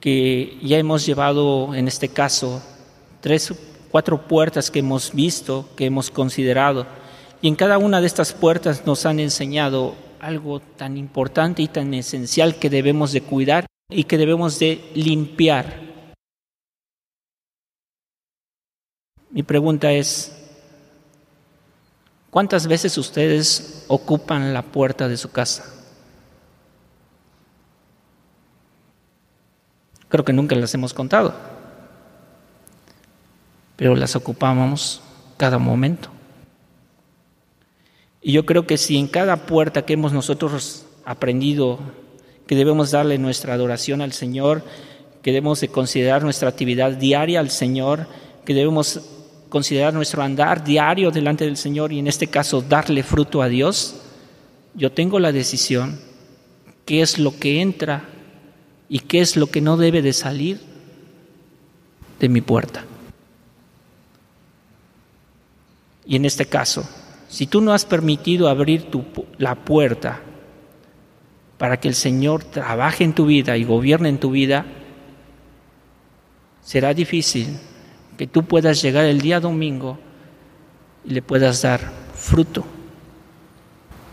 que 0.00 0.58
ya 0.62 0.76
hemos 0.76 1.06
llevado, 1.06 1.74
en 1.74 1.88
este 1.88 2.08
caso, 2.08 2.62
tres, 3.22 3.54
cuatro 3.90 4.28
puertas 4.28 4.70
que 4.70 4.80
hemos 4.80 5.14
visto, 5.14 5.70
que 5.74 5.86
hemos 5.86 6.10
considerado, 6.10 6.86
y 7.40 7.48
en 7.48 7.56
cada 7.56 7.78
una 7.78 8.00
de 8.00 8.08
estas 8.08 8.32
puertas 8.32 8.84
nos 8.84 9.06
han 9.06 9.20
enseñado 9.20 9.94
algo 10.26 10.60
tan 10.60 10.96
importante 10.96 11.62
y 11.62 11.68
tan 11.68 11.94
esencial 11.94 12.56
que 12.56 12.68
debemos 12.68 13.12
de 13.12 13.22
cuidar 13.22 13.66
y 13.88 14.04
que 14.04 14.18
debemos 14.18 14.58
de 14.58 14.90
limpiar. 14.94 15.80
Mi 19.30 19.42
pregunta 19.42 19.92
es, 19.92 20.36
¿Cuántas 22.36 22.66
veces 22.66 22.98
ustedes 22.98 23.86
ocupan 23.88 24.52
la 24.52 24.60
puerta 24.60 25.08
de 25.08 25.16
su 25.16 25.32
casa? 25.32 25.64
Creo 30.10 30.22
que 30.22 30.34
nunca 30.34 30.54
las 30.54 30.74
hemos 30.74 30.92
contado, 30.92 31.34
pero 33.76 33.96
las 33.96 34.16
ocupamos 34.16 35.00
cada 35.38 35.56
momento. 35.56 36.10
Y 38.26 38.32
yo 38.32 38.44
creo 38.44 38.66
que 38.66 38.76
si 38.76 38.96
en 38.96 39.06
cada 39.06 39.46
puerta 39.46 39.82
que 39.86 39.92
hemos 39.92 40.12
nosotros 40.12 40.84
aprendido 41.04 41.78
que 42.48 42.56
debemos 42.56 42.90
darle 42.90 43.18
nuestra 43.18 43.54
adoración 43.54 44.02
al 44.02 44.12
Señor, 44.12 44.64
que 45.22 45.30
debemos 45.30 45.60
de 45.60 45.68
considerar 45.68 46.24
nuestra 46.24 46.48
actividad 46.48 46.90
diaria 46.90 47.38
al 47.38 47.50
Señor, 47.50 48.08
que 48.44 48.52
debemos 48.52 49.00
considerar 49.48 49.94
nuestro 49.94 50.24
andar 50.24 50.64
diario 50.64 51.12
delante 51.12 51.44
del 51.44 51.56
Señor 51.56 51.92
y 51.92 52.00
en 52.00 52.08
este 52.08 52.26
caso 52.26 52.62
darle 52.62 53.04
fruto 53.04 53.42
a 53.42 53.48
Dios, 53.48 53.94
yo 54.74 54.90
tengo 54.90 55.20
la 55.20 55.30
decisión 55.30 56.00
qué 56.84 57.02
es 57.02 57.20
lo 57.20 57.38
que 57.38 57.60
entra 57.60 58.08
y 58.88 58.98
qué 58.98 59.20
es 59.20 59.36
lo 59.36 59.46
que 59.46 59.60
no 59.60 59.76
debe 59.76 60.02
de 60.02 60.12
salir 60.12 60.60
de 62.18 62.28
mi 62.28 62.40
puerta. 62.40 62.84
Y 66.04 66.16
en 66.16 66.24
este 66.24 66.46
caso, 66.46 66.84
si 67.28 67.46
tú 67.46 67.60
no 67.60 67.72
has 67.72 67.84
permitido 67.84 68.48
abrir 68.48 68.86
la 69.38 69.54
puerta 69.54 70.20
para 71.58 71.78
que 71.78 71.88
el 71.88 71.94
Señor 71.94 72.44
trabaje 72.44 73.04
en 73.04 73.14
tu 73.14 73.26
vida 73.26 73.56
y 73.56 73.64
gobierne 73.64 74.08
en 74.08 74.18
tu 74.18 74.30
vida, 74.30 74.66
será 76.62 76.94
difícil 76.94 77.58
que 78.16 78.26
tú 78.26 78.44
puedas 78.44 78.80
llegar 78.82 79.04
el 79.04 79.20
día 79.20 79.40
domingo 79.40 79.98
y 81.04 81.10
le 81.10 81.22
puedas 81.22 81.62
dar 81.62 81.80
fruto 82.14 82.64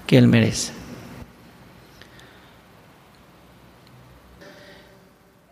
que 0.07 0.17
Él 0.17 0.27
merece. 0.27 0.73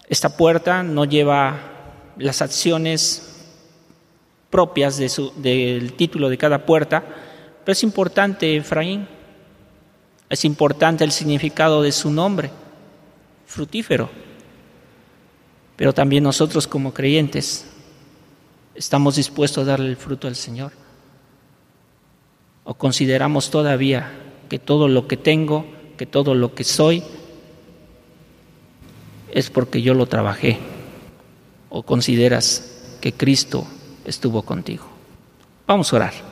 Esta 0.07 0.35
puerta 0.35 0.83
no 0.83 1.05
lleva 1.05 1.57
las 2.17 2.41
acciones 2.41 3.47
propias 4.49 4.97
del 4.97 5.93
título 5.93 6.27
de 6.27 6.37
cada 6.37 6.65
puerta, 6.65 7.05
pero 7.63 7.73
es 7.73 7.83
importante, 7.83 8.55
Efraín, 8.55 9.07
es 10.29 10.45
importante 10.45 11.03
el 11.03 11.11
significado 11.11 11.81
de 11.81 11.91
su 11.91 12.09
nombre, 12.09 12.49
frutífero. 13.45 14.09
Pero 15.75 15.93
también 15.93 16.23
nosotros 16.23 16.67
como 16.67 16.93
creyentes 16.93 17.65
estamos 18.75 19.15
dispuestos 19.15 19.63
a 19.63 19.71
darle 19.71 19.89
el 19.89 19.97
fruto 19.97 20.27
al 20.27 20.35
Señor. 20.35 20.71
¿O 22.63 22.75
consideramos 22.75 23.49
todavía 23.49 24.11
que 24.47 24.59
todo 24.59 24.87
lo 24.87 25.07
que 25.07 25.17
tengo, 25.17 25.65
que 25.97 26.05
todo 26.05 26.33
lo 26.33 26.55
que 26.55 26.63
soy, 26.63 27.03
es 29.31 29.49
porque 29.49 29.81
yo 29.81 29.93
lo 29.93 30.05
trabajé? 30.05 30.59
¿O 31.69 31.83
consideras 31.83 32.97
que 33.01 33.13
Cristo 33.13 33.67
estuvo 34.05 34.43
contigo? 34.43 34.85
Vamos 35.67 35.91
a 35.91 35.95
orar. 35.97 36.30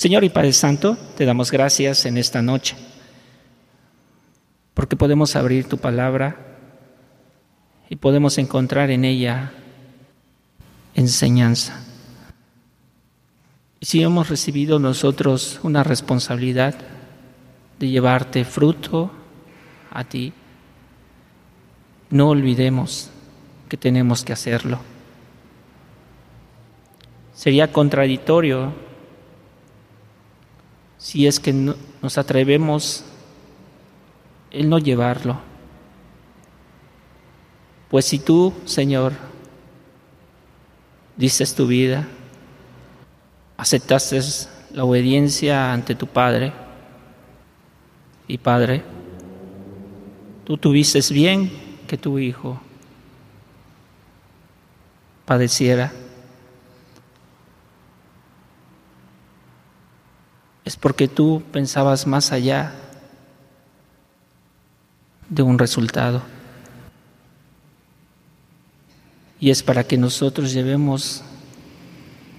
Señor 0.00 0.24
y 0.24 0.30
Padre 0.30 0.54
Santo, 0.54 0.96
te 1.14 1.26
damos 1.26 1.50
gracias 1.50 2.06
en 2.06 2.16
esta 2.16 2.40
noche, 2.40 2.74
porque 4.72 4.96
podemos 4.96 5.36
abrir 5.36 5.68
tu 5.68 5.76
palabra 5.76 6.38
y 7.90 7.96
podemos 7.96 8.38
encontrar 8.38 8.90
en 8.90 9.04
ella 9.04 9.52
enseñanza. 10.94 11.84
Y 13.78 13.84
si 13.84 14.02
hemos 14.02 14.30
recibido 14.30 14.78
nosotros 14.78 15.60
una 15.64 15.84
responsabilidad 15.84 16.74
de 17.78 17.88
llevarte 17.90 18.46
fruto 18.46 19.10
a 19.90 20.04
ti, 20.04 20.32
no 22.08 22.30
olvidemos 22.30 23.10
que 23.68 23.76
tenemos 23.76 24.24
que 24.24 24.32
hacerlo. 24.32 24.80
Sería 27.34 27.70
contradictorio 27.70 28.88
si 31.00 31.26
es 31.26 31.40
que 31.40 31.52
nos 31.54 32.18
atrevemos 32.18 33.04
el 34.50 34.68
no 34.68 34.78
llevarlo. 34.78 35.40
Pues 37.88 38.04
si 38.04 38.18
tú, 38.18 38.52
Señor, 38.66 39.14
dices 41.16 41.54
tu 41.54 41.66
vida, 41.66 42.06
aceptaste 43.56 44.20
la 44.72 44.84
obediencia 44.84 45.72
ante 45.72 45.94
tu 45.94 46.06
Padre 46.06 46.52
y 48.28 48.38
Padre, 48.38 48.82
tú 50.44 50.58
tuviste 50.58 51.00
bien 51.12 51.50
que 51.88 51.96
tu 51.96 52.18
Hijo 52.18 52.60
padeciera. 55.24 55.92
Es 60.70 60.76
porque 60.76 61.08
tú 61.08 61.42
pensabas 61.50 62.06
más 62.06 62.30
allá 62.30 62.72
de 65.28 65.42
un 65.42 65.58
resultado. 65.58 66.22
Y 69.40 69.50
es 69.50 69.64
para 69.64 69.82
que 69.82 69.98
nosotros 69.98 70.52
llevemos 70.52 71.24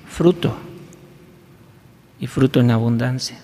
fruto 0.08 0.56
y 2.22 2.28
fruto 2.28 2.62
en 2.62 2.72
abundancia. 2.72 3.38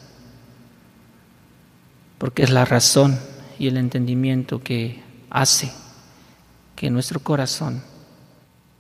Porque 2.18 2.44
es 2.44 2.50
la 2.50 2.64
razón 2.64 3.20
y 3.60 3.68
el 3.68 3.76
entendimiento 3.76 4.64
que 4.64 5.04
hace 5.30 5.70
que 6.78 6.90
nuestro 6.90 7.20
corazón 7.20 7.84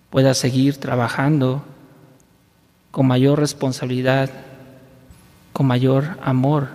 pueda 0.09 0.33
seguir 0.35 0.77
trabajando 0.77 1.65
con 2.91 3.07
mayor 3.07 3.39
responsabilidad, 3.39 4.46
con 5.57 5.65
mayor 5.65 6.19
amor 6.21 6.67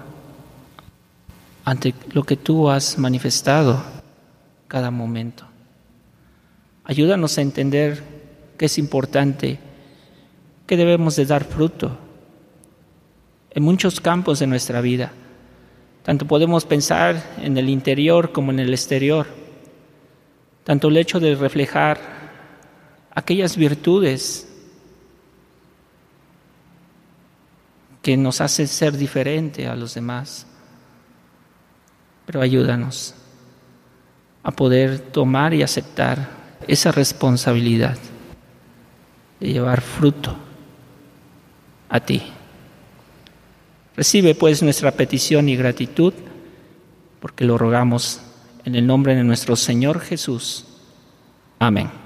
ante 1.64 1.95
lo 2.11 2.25
que 2.25 2.37
tú 2.37 2.68
has 2.68 2.99
manifestado 2.99 3.81
cada 4.66 4.90
momento. 4.90 5.45
Ayúdanos 6.83 7.38
a 7.38 7.42
entender 7.42 8.03
que 8.59 8.64
es 8.64 8.79
importante, 8.79 9.61
que 10.66 10.77
debemos 10.77 11.14
de 11.14 11.27
dar 11.27 11.45
fruto 11.45 11.97
en 13.53 13.62
muchos 13.62 14.01
campos 14.01 14.40
de 14.40 14.49
nuestra 14.49 14.81
vida. 14.81 15.12
Tanto 16.03 16.27
podemos 16.27 16.64
pensar 16.64 17.23
en 17.40 17.57
el 17.57 17.68
interior 17.68 18.33
como 18.33 18.51
en 18.51 18.59
el 18.59 18.71
exterior. 18.75 19.29
Tanto 20.64 20.88
el 20.88 20.97
hecho 20.97 21.21
de 21.21 21.37
reflejar 21.37 22.01
aquellas 23.14 23.57
virtudes 23.57 24.51
que 28.02 28.16
nos 28.16 28.40
hacen 28.40 28.68
ser 28.68 28.96
diferente 28.96 29.66
a 29.66 29.76
los 29.76 29.94
demás. 29.94 30.46
Pero 32.26 32.40
ayúdanos 32.40 33.14
a 34.42 34.50
poder 34.50 34.98
tomar 34.98 35.54
y 35.54 35.62
aceptar 35.62 36.28
esa 36.66 36.92
responsabilidad 36.92 37.96
de 39.40 39.52
llevar 39.52 39.80
fruto 39.80 40.36
a 41.88 42.00
ti. 42.00 42.22
Recibe 43.96 44.34
pues 44.34 44.62
nuestra 44.62 44.90
petición 44.92 45.48
y 45.48 45.56
gratitud, 45.56 46.14
porque 47.20 47.44
lo 47.44 47.58
rogamos 47.58 48.20
en 48.64 48.74
el 48.74 48.86
nombre 48.86 49.14
de 49.14 49.24
nuestro 49.24 49.54
Señor 49.54 50.00
Jesús. 50.00 50.66
Amén. 51.58 52.01